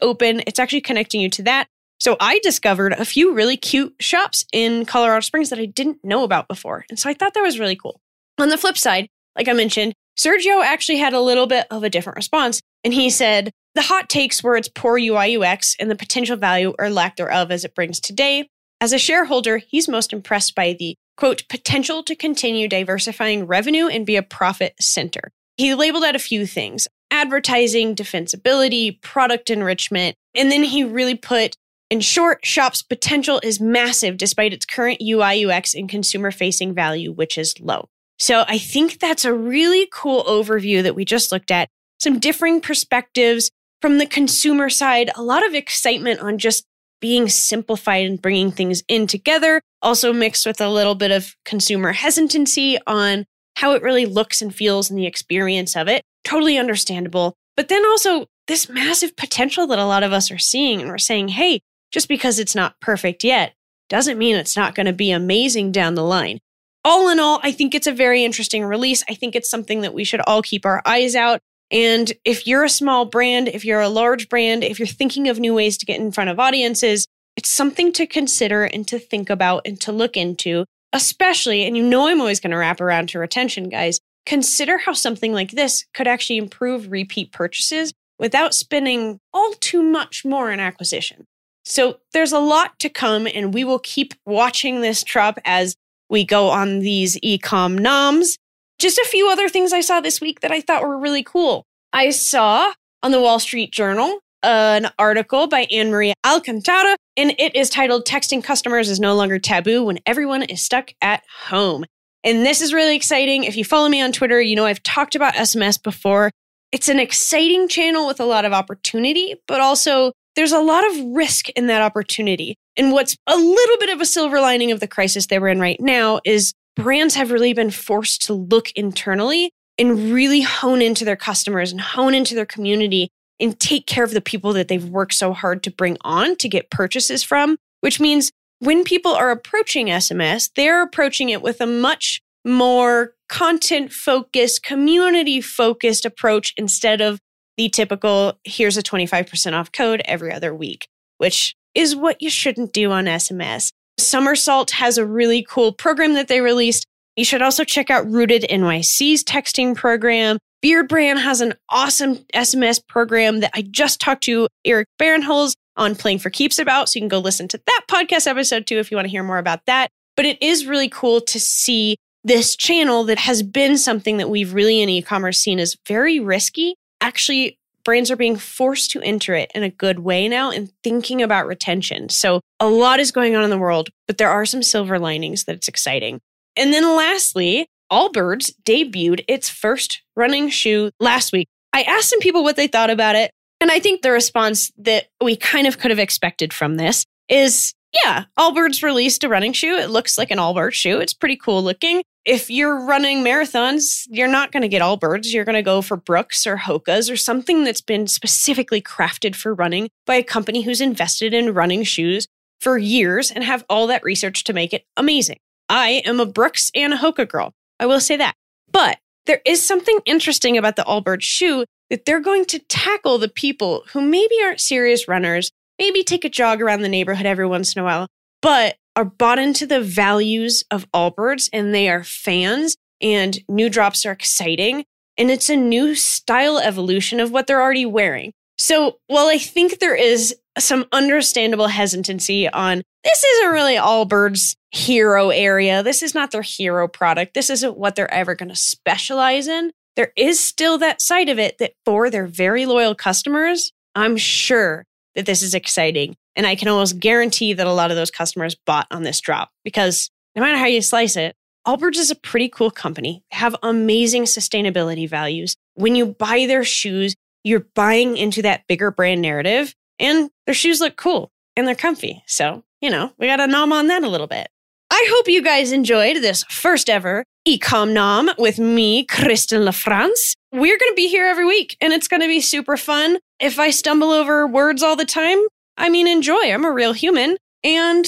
open, 0.00 0.42
it's 0.46 0.58
actually 0.58 0.80
connecting 0.80 1.20
you 1.20 1.30
to 1.30 1.42
that. 1.42 1.66
So 2.00 2.16
I 2.20 2.38
discovered 2.40 2.92
a 2.92 3.04
few 3.04 3.32
really 3.32 3.56
cute 3.56 3.94
shops 4.00 4.44
in 4.52 4.84
Colorado 4.84 5.20
Springs 5.20 5.50
that 5.50 5.58
I 5.58 5.66
didn't 5.66 6.04
know 6.04 6.22
about 6.24 6.48
before. 6.48 6.84
And 6.90 6.98
so 6.98 7.08
I 7.08 7.14
thought 7.14 7.34
that 7.34 7.42
was 7.42 7.58
really 7.58 7.76
cool. 7.76 8.00
On 8.38 8.48
the 8.48 8.58
flip 8.58 8.76
side, 8.76 9.08
like 9.36 9.48
I 9.48 9.52
mentioned, 9.52 9.94
Sergio 10.18 10.62
actually 10.62 10.98
had 10.98 11.12
a 11.12 11.20
little 11.20 11.46
bit 11.46 11.66
of 11.70 11.82
a 11.82 11.90
different 11.90 12.16
response. 12.16 12.60
And 12.84 12.94
he 12.94 13.10
said, 13.10 13.50
the 13.74 13.82
hot 13.82 14.08
takes 14.08 14.42
were 14.42 14.56
its 14.56 14.68
poor 14.68 14.98
UI 14.98 15.36
UX 15.36 15.74
and 15.80 15.90
the 15.90 15.96
potential 15.96 16.36
value 16.36 16.74
or 16.78 16.90
lack 16.90 17.16
thereof 17.16 17.50
as 17.50 17.64
it 17.64 17.74
brings 17.74 17.98
today. 17.98 18.48
As 18.80 18.92
a 18.92 18.98
shareholder, 18.98 19.58
he's 19.58 19.88
most 19.88 20.12
impressed 20.12 20.54
by 20.54 20.76
the 20.78 20.96
quote, 21.16 21.44
potential 21.48 22.02
to 22.02 22.14
continue 22.14 22.68
diversifying 22.68 23.46
revenue 23.46 23.86
and 23.86 24.06
be 24.06 24.16
a 24.16 24.22
profit 24.22 24.74
center. 24.80 25.30
He 25.56 25.74
labeled 25.74 26.04
out 26.04 26.16
a 26.16 26.20
few 26.20 26.46
things 26.46 26.88
advertising, 27.10 27.94
defensibility, 27.94 29.00
product 29.00 29.48
enrichment. 29.48 30.16
And 30.34 30.50
then 30.50 30.64
he 30.64 30.82
really 30.82 31.14
put, 31.14 31.54
in 31.88 32.00
short, 32.00 32.44
Shop's 32.44 32.82
potential 32.82 33.40
is 33.44 33.60
massive 33.60 34.16
despite 34.16 34.52
its 34.52 34.66
current 34.66 35.00
UI, 35.00 35.46
UX, 35.46 35.74
and 35.74 35.88
consumer 35.88 36.32
facing 36.32 36.74
value, 36.74 37.12
which 37.12 37.38
is 37.38 37.54
low. 37.60 37.88
So 38.18 38.44
I 38.48 38.58
think 38.58 38.98
that's 38.98 39.24
a 39.24 39.32
really 39.32 39.88
cool 39.92 40.24
overview 40.24 40.82
that 40.82 40.96
we 40.96 41.04
just 41.04 41.30
looked 41.30 41.52
at. 41.52 41.68
Some 42.00 42.18
differing 42.18 42.60
perspectives 42.60 43.50
from 43.80 43.98
the 43.98 44.06
consumer 44.06 44.70
side, 44.70 45.10
a 45.14 45.22
lot 45.22 45.46
of 45.46 45.54
excitement 45.54 46.20
on 46.20 46.38
just 46.38 46.64
being 47.00 47.28
simplified 47.28 48.06
and 48.06 48.20
bringing 48.20 48.50
things 48.50 48.82
in 48.88 49.06
together, 49.06 49.60
also 49.82 50.12
mixed 50.12 50.46
with 50.46 50.60
a 50.60 50.70
little 50.70 50.94
bit 50.94 51.10
of 51.10 51.34
consumer 51.44 51.92
hesitancy 51.92 52.78
on 52.86 53.26
how 53.56 53.72
it 53.72 53.82
really 53.82 54.06
looks 54.06 54.40
and 54.40 54.54
feels 54.54 54.88
and 54.90 54.98
the 54.98 55.06
experience 55.06 55.76
of 55.76 55.86
it. 55.86 56.02
Totally 56.24 56.58
understandable. 56.58 57.34
But 57.56 57.68
then 57.68 57.84
also 57.84 58.26
this 58.46 58.68
massive 58.68 59.16
potential 59.16 59.66
that 59.66 59.78
a 59.78 59.84
lot 59.84 60.02
of 60.02 60.12
us 60.12 60.30
are 60.30 60.38
seeing. 60.38 60.80
And 60.80 60.90
we're 60.90 60.98
saying, 60.98 61.28
hey, 61.28 61.60
just 61.92 62.08
because 62.08 62.38
it's 62.38 62.54
not 62.54 62.80
perfect 62.80 63.22
yet 63.22 63.52
doesn't 63.88 64.18
mean 64.18 64.36
it's 64.36 64.56
not 64.56 64.74
going 64.74 64.86
to 64.86 64.92
be 64.92 65.10
amazing 65.10 65.72
down 65.72 65.94
the 65.94 66.02
line. 66.02 66.38
All 66.84 67.08
in 67.08 67.20
all, 67.20 67.40
I 67.42 67.52
think 67.52 67.74
it's 67.74 67.86
a 67.86 67.92
very 67.92 68.24
interesting 68.24 68.64
release. 68.64 69.04
I 69.08 69.14
think 69.14 69.34
it's 69.36 69.48
something 69.48 69.82
that 69.82 69.94
we 69.94 70.04
should 70.04 70.20
all 70.26 70.42
keep 70.42 70.66
our 70.66 70.82
eyes 70.84 71.14
out 71.14 71.40
and 71.74 72.12
if 72.24 72.46
you're 72.46 72.62
a 72.62 72.68
small 72.68 73.04
brand, 73.04 73.48
if 73.48 73.64
you're 73.64 73.80
a 73.80 73.88
large 73.88 74.28
brand, 74.28 74.62
if 74.62 74.78
you're 74.78 74.86
thinking 74.86 75.28
of 75.28 75.40
new 75.40 75.52
ways 75.52 75.76
to 75.78 75.86
get 75.86 75.98
in 75.98 76.12
front 76.12 76.30
of 76.30 76.38
audiences, 76.38 77.08
it's 77.34 77.50
something 77.50 77.92
to 77.94 78.06
consider 78.06 78.62
and 78.62 78.86
to 78.86 79.00
think 79.00 79.28
about 79.28 79.62
and 79.66 79.80
to 79.80 79.90
look 79.90 80.16
into, 80.16 80.64
especially, 80.92 81.64
and 81.64 81.76
you 81.76 81.82
know, 81.82 82.06
I'm 82.06 82.20
always 82.20 82.38
going 82.38 82.52
to 82.52 82.56
wrap 82.56 82.80
around 82.80 83.08
to 83.08 83.18
retention, 83.18 83.68
guys. 83.68 83.98
Consider 84.24 84.78
how 84.78 84.92
something 84.92 85.32
like 85.32 85.50
this 85.50 85.84
could 85.94 86.06
actually 86.06 86.36
improve 86.36 86.92
repeat 86.92 87.32
purchases 87.32 87.92
without 88.20 88.54
spending 88.54 89.18
all 89.32 89.52
too 89.54 89.82
much 89.82 90.24
more 90.24 90.52
in 90.52 90.60
acquisition. 90.60 91.24
So 91.64 91.98
there's 92.12 92.32
a 92.32 92.38
lot 92.38 92.78
to 92.78 92.88
come, 92.88 93.26
and 93.26 93.52
we 93.52 93.64
will 93.64 93.80
keep 93.80 94.14
watching 94.24 94.80
this 94.80 95.02
drop 95.02 95.40
as 95.44 95.74
we 96.08 96.24
go 96.24 96.50
on 96.50 96.78
these 96.78 97.18
ecom 97.20 97.80
noms. 97.80 98.38
Just 98.78 98.98
a 98.98 99.06
few 99.08 99.30
other 99.30 99.48
things 99.48 99.72
I 99.72 99.80
saw 99.80 100.00
this 100.00 100.20
week 100.20 100.40
that 100.40 100.50
I 100.50 100.60
thought 100.60 100.82
were 100.82 100.98
really 100.98 101.22
cool. 101.22 101.64
I 101.92 102.10
saw 102.10 102.72
on 103.02 103.12
the 103.12 103.20
Wall 103.20 103.38
Street 103.38 103.72
Journal 103.72 104.18
an 104.42 104.90
article 104.98 105.46
by 105.46 105.66
Anne 105.70 105.90
Marie 105.90 106.12
Alcantara, 106.26 106.96
and 107.16 107.34
it 107.38 107.54
is 107.56 107.70
titled 107.70 108.04
Texting 108.06 108.42
Customers 108.42 108.90
is 108.90 109.00
No 109.00 109.14
Longer 109.14 109.38
Taboo 109.38 109.84
When 109.84 109.98
Everyone 110.06 110.42
is 110.42 110.60
Stuck 110.60 110.92
at 111.00 111.22
Home. 111.46 111.84
And 112.24 112.44
this 112.44 112.60
is 112.60 112.72
really 112.72 112.96
exciting. 112.96 113.44
If 113.44 113.56
you 113.56 113.64
follow 113.64 113.88
me 113.88 114.02
on 114.02 114.12
Twitter, 114.12 114.40
you 114.40 114.56
know 114.56 114.66
I've 114.66 114.82
talked 114.82 115.14
about 115.14 115.34
SMS 115.34 115.82
before. 115.82 116.30
It's 116.72 116.88
an 116.88 116.98
exciting 116.98 117.68
channel 117.68 118.06
with 118.06 118.18
a 118.18 118.24
lot 118.24 118.44
of 118.44 118.52
opportunity, 118.52 119.36
but 119.46 119.60
also 119.60 120.12
there's 120.34 120.52
a 120.52 120.58
lot 120.58 120.84
of 120.90 121.04
risk 121.14 121.48
in 121.50 121.68
that 121.68 121.82
opportunity. 121.82 122.56
And 122.76 122.92
what's 122.92 123.16
a 123.26 123.36
little 123.36 123.78
bit 123.78 123.90
of 123.90 124.00
a 124.00 124.06
silver 124.06 124.40
lining 124.40 124.72
of 124.72 124.80
the 124.80 124.88
crisis 124.88 125.26
that 125.26 125.40
we're 125.40 125.48
in 125.48 125.60
right 125.60 125.80
now 125.80 126.20
is 126.24 126.52
brands 126.76 127.14
have 127.14 127.30
really 127.30 127.52
been 127.52 127.70
forced 127.70 128.22
to 128.22 128.34
look 128.34 128.70
internally 128.72 129.50
and 129.78 130.12
really 130.12 130.40
hone 130.42 130.82
into 130.82 131.04
their 131.04 131.16
customers 131.16 131.72
and 131.72 131.80
hone 131.80 132.14
into 132.14 132.34
their 132.34 132.46
community 132.46 133.08
and 133.40 133.58
take 133.58 133.86
care 133.86 134.04
of 134.04 134.12
the 134.12 134.20
people 134.20 134.52
that 134.52 134.68
they've 134.68 134.84
worked 134.84 135.14
so 135.14 135.32
hard 135.32 135.62
to 135.64 135.70
bring 135.70 135.96
on 136.02 136.36
to 136.36 136.48
get 136.48 136.70
purchases 136.70 137.22
from, 137.22 137.56
which 137.80 137.98
means 137.98 138.30
when 138.60 138.84
people 138.84 139.12
are 139.12 139.30
approaching 139.30 139.88
SMS, 139.88 140.50
they're 140.54 140.82
approaching 140.82 141.28
it 141.28 141.42
with 141.42 141.60
a 141.60 141.66
much 141.66 142.20
more 142.44 143.14
content 143.28 143.92
focused, 143.92 144.62
community 144.62 145.40
focused 145.40 146.04
approach 146.04 146.52
instead 146.56 147.00
of 147.00 147.18
the 147.56 147.68
typical 147.68 148.38
here's 148.44 148.76
a 148.76 148.82
25% 148.82 149.52
off 149.52 149.72
code 149.72 150.02
every 150.04 150.32
other 150.32 150.54
week, 150.54 150.86
which 151.18 151.54
is 151.74 151.96
what 151.96 152.20
you 152.22 152.30
shouldn't 152.30 152.72
do 152.72 152.90
on 152.90 153.06
SMS. 153.06 153.72
Somersault 153.98 154.70
has 154.72 154.98
a 154.98 155.06
really 155.06 155.46
cool 155.48 155.72
program 155.72 156.14
that 156.14 156.28
they 156.28 156.40
released. 156.40 156.84
You 157.16 157.24
should 157.24 157.42
also 157.42 157.64
check 157.64 157.90
out 157.90 158.10
Rooted 158.10 158.44
NYC's 158.50 159.22
texting 159.22 159.76
program. 159.76 160.38
Beardbrand 160.64 161.20
has 161.20 161.40
an 161.40 161.54
awesome 161.68 162.16
SMS 162.34 162.80
program 162.88 163.40
that 163.40 163.50
I 163.54 163.62
just 163.62 164.00
talked 164.00 164.24
to 164.24 164.48
Eric 164.64 164.88
Bandholz 165.00 165.54
on 165.76 165.94
Playing 165.94 166.18
for 166.18 166.30
Keeps 166.30 166.58
about. 166.58 166.88
So 166.88 166.96
you 166.96 167.02
can 167.02 167.08
go 167.08 167.18
listen 167.18 167.48
to 167.48 167.60
that 167.66 167.82
podcast 167.88 168.26
episode 168.26 168.66
too 168.66 168.78
if 168.78 168.90
you 168.90 168.96
want 168.96 169.06
to 169.06 169.10
hear 169.10 169.22
more 169.22 169.38
about 169.38 169.60
that. 169.66 169.88
But 170.16 170.26
it 170.26 170.42
is 170.42 170.66
really 170.66 170.88
cool 170.88 171.20
to 171.20 171.38
see 171.38 171.96
this 172.24 172.56
channel 172.56 173.04
that 173.04 173.18
has 173.18 173.42
been 173.42 173.76
something 173.76 174.16
that 174.16 174.30
we've 174.30 174.54
really 174.54 174.80
in 174.80 174.88
e 174.88 175.02
commerce 175.02 175.38
seen 175.38 175.60
as 175.60 175.76
very 175.86 176.18
risky. 176.18 176.74
Actually, 177.00 177.58
brands 177.84 178.10
are 178.10 178.16
being 178.16 178.36
forced 178.36 178.90
to 178.92 179.02
enter 179.02 179.34
it 179.34 179.50
in 179.54 179.62
a 179.62 179.70
good 179.70 180.00
way 180.00 180.28
now 180.28 180.50
and 180.50 180.72
thinking 180.82 181.22
about 181.22 181.46
retention. 181.46 182.08
So 182.08 182.40
a 182.58 182.68
lot 182.68 183.00
is 183.00 183.12
going 183.12 183.36
on 183.36 183.44
in 183.44 183.50
the 183.50 183.58
world, 183.58 183.90
but 184.06 184.18
there 184.18 184.30
are 184.30 184.46
some 184.46 184.62
silver 184.62 184.98
linings 184.98 185.44
that 185.44 185.56
it's 185.56 185.68
exciting. 185.68 186.20
And 186.56 186.72
then 186.72 186.96
lastly, 186.96 187.66
Allbirds 187.92 188.52
debuted 188.64 189.24
its 189.28 189.48
first 189.48 190.02
running 190.16 190.48
shoe 190.48 190.90
last 190.98 191.32
week. 191.32 191.46
I 191.72 191.82
asked 191.82 192.10
some 192.10 192.20
people 192.20 192.42
what 192.42 192.56
they 192.56 192.66
thought 192.66 192.90
about 192.90 193.16
it. 193.16 193.30
And 193.60 193.70
I 193.70 193.80
think 193.80 194.02
the 194.02 194.10
response 194.10 194.70
that 194.78 195.06
we 195.22 195.36
kind 195.36 195.66
of 195.66 195.78
could 195.78 195.90
have 195.90 195.98
expected 195.98 196.52
from 196.52 196.76
this 196.76 197.04
is 197.28 197.72
yeah, 198.02 198.24
Allbirds 198.38 198.82
released 198.82 199.24
a 199.24 199.28
running 199.28 199.52
shoe. 199.52 199.76
It 199.76 199.90
looks 199.90 200.18
like 200.18 200.30
an 200.30 200.38
Allbirds 200.38 200.72
shoe. 200.72 200.98
It's 200.98 201.14
pretty 201.14 201.36
cool 201.36 201.62
looking. 201.62 202.02
If 202.24 202.50
you're 202.50 202.84
running 202.84 203.22
marathons, 203.22 204.06
you're 204.08 204.28
not 204.28 204.50
going 204.50 204.62
to 204.62 204.68
get 204.68 204.82
Allbirds. 204.82 205.32
You're 205.32 205.44
going 205.44 205.54
to 205.54 205.62
go 205.62 205.82
for 205.82 205.96
Brooks 205.96 206.46
or 206.46 206.56
Hoka's 206.56 207.10
or 207.10 207.16
something 207.16 207.64
that's 207.64 207.82
been 207.82 208.06
specifically 208.06 208.80
crafted 208.80 209.36
for 209.36 209.54
running 209.54 209.90
by 210.06 210.14
a 210.14 210.22
company 210.22 210.62
who's 210.62 210.80
invested 210.80 211.34
in 211.34 211.54
running 211.54 211.82
shoes 211.82 212.26
for 212.60 212.78
years 212.78 213.30
and 213.30 213.44
have 213.44 213.64
all 213.68 213.86
that 213.88 214.02
research 214.02 214.44
to 214.44 214.54
make 214.54 214.72
it 214.72 214.84
amazing. 214.96 215.38
I 215.68 216.02
am 216.06 216.18
a 216.18 216.26
Brooks 216.26 216.70
and 216.74 216.94
a 216.94 216.96
Hoka 216.96 217.28
girl. 217.28 217.52
I 217.78 217.86
will 217.86 218.00
say 218.00 218.16
that. 218.16 218.34
But 218.72 218.98
there 219.26 219.40
is 219.44 219.64
something 219.64 219.98
interesting 220.06 220.56
about 220.56 220.76
the 220.76 220.84
Allbirds 220.84 221.22
shoe 221.22 221.64
that 221.90 222.06
they're 222.06 222.20
going 222.20 222.46
to 222.46 222.58
tackle 222.58 223.18
the 223.18 223.28
people 223.28 223.84
who 223.92 224.00
maybe 224.00 224.34
aren't 224.42 224.60
serious 224.60 225.06
runners, 225.08 225.50
maybe 225.78 226.02
take 226.02 226.24
a 226.24 226.30
jog 226.30 226.60
around 226.60 226.82
the 226.82 226.88
neighborhood 226.88 227.26
every 227.26 227.46
once 227.46 227.74
in 227.74 227.80
a 227.80 227.84
while, 227.84 228.08
but 228.42 228.76
are 228.96 229.04
bought 229.04 229.38
into 229.38 229.66
the 229.66 229.80
values 229.80 230.62
of 230.70 230.90
Allbirds 230.92 231.48
and 231.52 231.74
they 231.74 231.88
are 231.88 232.04
fans 232.04 232.76
and 233.00 233.38
new 233.48 233.68
drops 233.68 234.06
are 234.06 234.12
exciting. 234.12 234.84
And 235.16 235.30
it's 235.30 235.48
a 235.48 235.56
new 235.56 235.94
style 235.94 236.58
evolution 236.58 237.20
of 237.20 237.30
what 237.30 237.46
they're 237.46 237.62
already 237.62 237.86
wearing. 237.86 238.32
So 238.58 238.98
while 239.08 239.26
I 239.26 239.38
think 239.38 239.78
there 239.78 239.96
is 239.96 240.34
some 240.58 240.86
understandable 240.92 241.68
hesitancy 241.68 242.48
on 242.48 242.82
this 243.02 243.24
isn't 243.24 243.52
really 243.52 243.74
Allbirds 243.74 244.56
hero 244.70 245.30
area. 245.30 245.82
This 245.82 246.02
is 246.02 246.14
not 246.14 246.30
their 246.30 246.42
hero 246.42 246.88
product. 246.88 247.34
This 247.34 247.50
isn't 247.50 247.76
what 247.76 247.96
they're 247.96 248.12
ever 248.12 248.34
going 248.34 248.48
to 248.48 248.56
specialize 248.56 249.46
in. 249.48 249.72
There 249.96 250.12
is 250.16 250.40
still 250.40 250.78
that 250.78 251.02
side 251.02 251.28
of 251.28 251.38
it 251.38 251.58
that 251.58 251.74
for 251.84 252.10
their 252.10 252.26
very 252.26 252.66
loyal 252.66 252.94
customers, 252.94 253.72
I'm 253.94 254.16
sure 254.16 254.84
that 255.14 255.26
this 255.26 255.42
is 255.42 255.54
exciting. 255.54 256.16
And 256.36 256.46
I 256.46 256.56
can 256.56 256.68
almost 256.68 256.98
guarantee 256.98 257.52
that 257.52 257.66
a 257.66 257.72
lot 257.72 257.90
of 257.90 257.96
those 257.96 258.10
customers 258.10 258.54
bought 258.54 258.86
on 258.90 259.02
this 259.02 259.20
drop 259.20 259.50
because 259.64 260.10
no 260.34 260.42
matter 260.42 260.58
how 260.58 260.66
you 260.66 260.82
slice 260.82 261.16
it, 261.16 261.36
Allbirds 261.66 261.96
is 261.96 262.10
a 262.10 262.16
pretty 262.16 262.48
cool 262.48 262.70
company. 262.70 263.22
They 263.30 263.38
have 263.38 263.56
amazing 263.62 264.24
sustainability 264.24 265.08
values. 265.08 265.56
When 265.74 265.94
you 265.94 266.06
buy 266.06 266.44
their 266.46 266.64
shoes, 266.64 267.14
you're 267.42 267.66
buying 267.74 268.16
into 268.16 268.42
that 268.42 268.66
bigger 268.66 268.90
brand 268.90 269.22
narrative 269.22 269.74
and 269.98 270.30
their 270.46 270.54
shoes 270.54 270.80
look 270.80 270.96
cool 270.96 271.30
and 271.56 271.66
they're 271.66 271.74
comfy. 271.74 272.22
So, 272.26 272.64
you 272.80 272.90
know, 272.90 273.12
we 273.18 273.26
got 273.26 273.36
to 273.36 273.46
nom 273.46 273.72
on 273.72 273.86
that 273.86 274.02
a 274.02 274.08
little 274.08 274.26
bit. 274.26 274.48
I 274.90 275.06
hope 275.10 275.28
you 275.28 275.42
guys 275.42 275.72
enjoyed 275.72 276.16
this 276.16 276.44
first 276.44 276.90
ever 276.90 277.24
Ecom 277.46 277.92
Nom 277.92 278.30
with 278.38 278.58
me, 278.58 279.04
Kristen 279.04 279.62
LaFrance. 279.62 280.34
We're 280.52 280.78
going 280.78 280.92
to 280.92 280.94
be 280.96 281.08
here 281.08 281.26
every 281.26 281.44
week 281.44 281.76
and 281.80 281.92
it's 281.92 282.08
going 282.08 282.22
to 282.22 282.28
be 282.28 282.40
super 282.40 282.76
fun. 282.76 283.18
If 283.40 283.58
I 283.58 283.70
stumble 283.70 284.10
over 284.10 284.46
words 284.46 284.82
all 284.82 284.96
the 284.96 285.04
time, 285.04 285.38
I 285.76 285.88
mean, 285.88 286.06
enjoy. 286.06 286.52
I'm 286.52 286.64
a 286.64 286.72
real 286.72 286.92
human. 286.92 287.36
And 287.62 288.06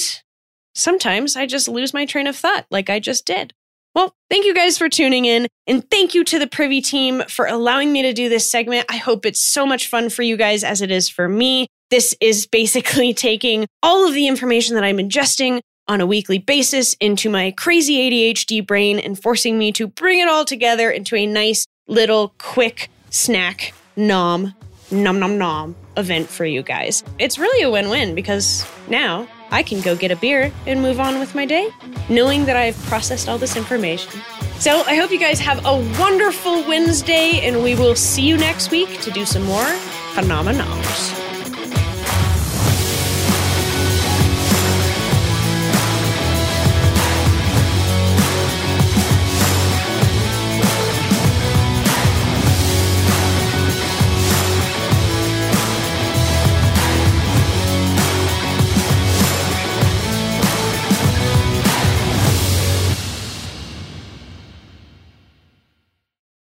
sometimes 0.75 1.37
I 1.37 1.47
just 1.47 1.69
lose 1.69 1.95
my 1.95 2.07
train 2.07 2.27
of 2.27 2.37
thought 2.37 2.67
like 2.71 2.91
I 2.91 3.01
just 3.01 3.27
did. 3.27 3.53
Well, 3.95 4.15
thank 4.29 4.45
you 4.45 4.55
guys 4.55 4.77
for 4.77 4.91
tuning 4.91 5.25
in. 5.25 5.49
And 5.67 5.91
thank 5.91 6.15
you 6.15 6.23
to 6.25 6.39
the 6.39 6.47
Privy 6.47 6.83
team 6.83 7.23
for 7.29 7.47
allowing 7.47 7.93
me 7.93 8.03
to 8.03 8.13
do 8.13 8.29
this 8.29 8.49
segment. 8.51 8.85
I 8.91 8.99
hope 8.99 9.25
it's 9.25 9.41
so 9.41 9.65
much 9.65 9.89
fun 9.89 10.11
for 10.11 10.23
you 10.23 10.37
guys 10.37 10.63
as 10.63 10.83
it 10.83 10.91
is 10.91 11.09
for 11.09 11.29
me. 11.29 11.67
This 11.89 12.15
is 12.21 12.47
basically 12.47 13.15
taking 13.15 13.67
all 13.83 14.07
of 14.07 14.13
the 14.13 14.29
information 14.29 14.75
that 14.75 14.85
I'm 14.85 14.99
ingesting 14.99 15.61
on 15.89 16.01
a 16.01 16.07
weekly 16.07 16.39
basis 16.39 16.95
into 17.01 17.31
my 17.31 17.53
crazy 17.53 18.35
ADHD 18.35 18.67
brain 18.67 18.99
and 18.99 19.21
forcing 19.21 19.57
me 19.57 19.73
to 19.73 19.87
bring 19.87 20.21
it 20.21 20.29
all 20.29 20.45
together 20.45 20.91
into 20.91 21.17
a 21.17 21.27
nice 21.27 21.65
little 21.89 22.35
quick 22.39 22.91
snack 23.11 23.73
nom 23.97 24.53
nom 24.91 25.19
nom 25.19 25.39
nom 25.39 25.77
event 25.97 26.29
for 26.29 26.45
you 26.45 26.63
guys. 26.63 27.03
It's 27.19 27.39
really 27.39 27.63
a 27.63 27.71
win 27.71 27.89
win 27.89 28.15
because 28.15 28.67
now 28.89 29.29
I 29.51 29.63
can 29.63 29.81
go 29.81 29.97
get 29.97 30.11
a 30.11 30.17
beer 30.17 30.53
and 30.67 30.83
move 30.83 31.01
on 31.01 31.19
with 31.19 31.35
my 31.35 31.47
day, 31.47 31.71
knowing 32.09 32.47
that 32.47 32.57
I've 32.57 32.77
processed 32.87 33.29
all 33.29 33.39
this 33.39 33.57
information. 33.57 34.21
So 34.59 34.83
I 34.87 34.97
hope 34.97 35.11
you 35.11 35.19
guys 35.19 35.39
have 35.41 35.65
a 35.65 35.77
wonderful 36.01 36.67
Wednesday, 36.67 37.41
and 37.47 37.63
we 37.63 37.75
will 37.75 37.95
see 37.95 38.23
you 38.23 38.37
next 38.37 38.71
week 38.71 39.01
to 39.03 39.11
do 39.11 39.27
some 39.27 39.43
more 39.43 39.67
phenomenals. 40.15 41.26